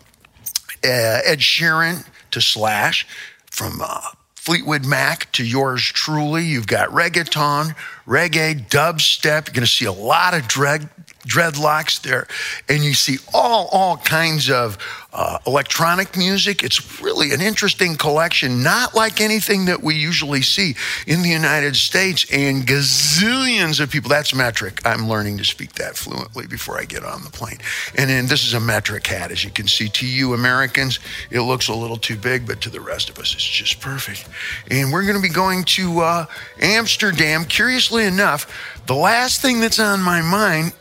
[0.84, 3.06] uh, Ed Sheeran to Slash,
[3.50, 4.00] from uh,
[4.44, 6.44] Fleetwood Mac to yours truly.
[6.44, 7.74] You've got reggaeton,
[8.06, 9.46] reggae, dubstep.
[9.46, 10.90] You're going to see a lot of dread,
[11.26, 12.26] dreadlocks there,
[12.68, 14.78] and you see all all kinds of
[15.14, 16.64] uh, electronic music.
[16.64, 20.74] It's really an interesting collection, not like anything that we usually see
[21.06, 22.26] in the United States.
[22.32, 24.10] And gazillions of people.
[24.10, 24.80] That's metric.
[24.84, 27.58] I'm learning to speak that fluently before I get on the plane.
[27.96, 29.88] And then this is a metric hat, as you can see.
[29.88, 30.98] To you Americans,
[31.30, 34.28] it looks a little too big, but to the rest of us, it's just perfect.
[34.70, 36.26] And we're going to be going to uh,
[36.60, 37.44] Amsterdam.
[37.44, 38.50] Curiously enough,
[38.86, 40.72] the last thing that's on my mind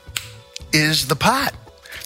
[0.73, 1.53] is the pot.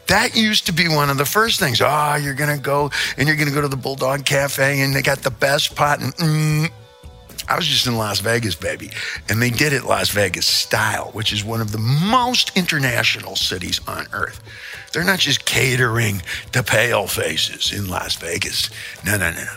[0.07, 1.81] That used to be one of the first things.
[1.81, 4.95] Oh, you're going to go and you're going to go to the Bulldog Cafe and
[4.95, 6.01] they got the best pot.
[6.01, 6.71] And mm,
[7.49, 8.89] I was just in Las Vegas, baby.
[9.27, 13.81] And they did it Las Vegas style, which is one of the most international cities
[13.87, 14.41] on earth.
[14.93, 16.21] They're not just catering
[16.53, 18.69] to pale faces in Las Vegas.
[19.05, 19.47] No, no, no.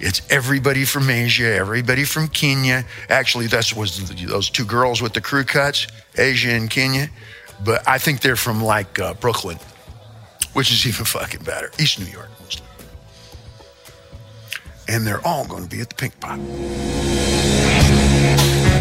[0.00, 2.84] It's everybody from Asia, everybody from Kenya.
[3.08, 7.10] Actually, that was those two girls with the crew cuts, Asia and Kenya.
[7.64, 9.58] But I think they're from like uh, Brooklyn,
[10.52, 11.70] which is even fucking better.
[11.78, 12.66] East New York, mostly.
[14.88, 16.38] And they're all going to be at the Pink Pot.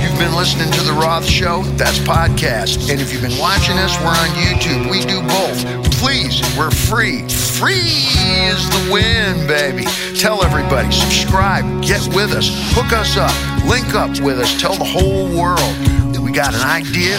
[0.01, 1.63] You've been listening to The Roth Show.
[1.75, 2.89] That's podcast.
[2.89, 4.89] And if you've been watching us, we're on YouTube.
[4.89, 5.91] We do both.
[5.99, 7.27] Please, we're free.
[7.27, 8.07] Free
[8.47, 9.85] is the win, baby.
[10.15, 13.33] Tell everybody, subscribe, get with us, hook us up,
[13.67, 17.17] link up with us, tell the whole world got an idea.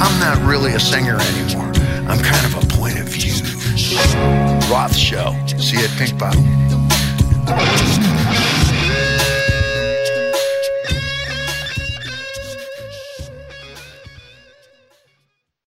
[0.00, 1.70] I'm not really a singer anymore.
[2.08, 3.34] I'm kind of a point of view.
[4.72, 5.36] Roth Show.
[5.58, 6.42] See you at Pink Bottle.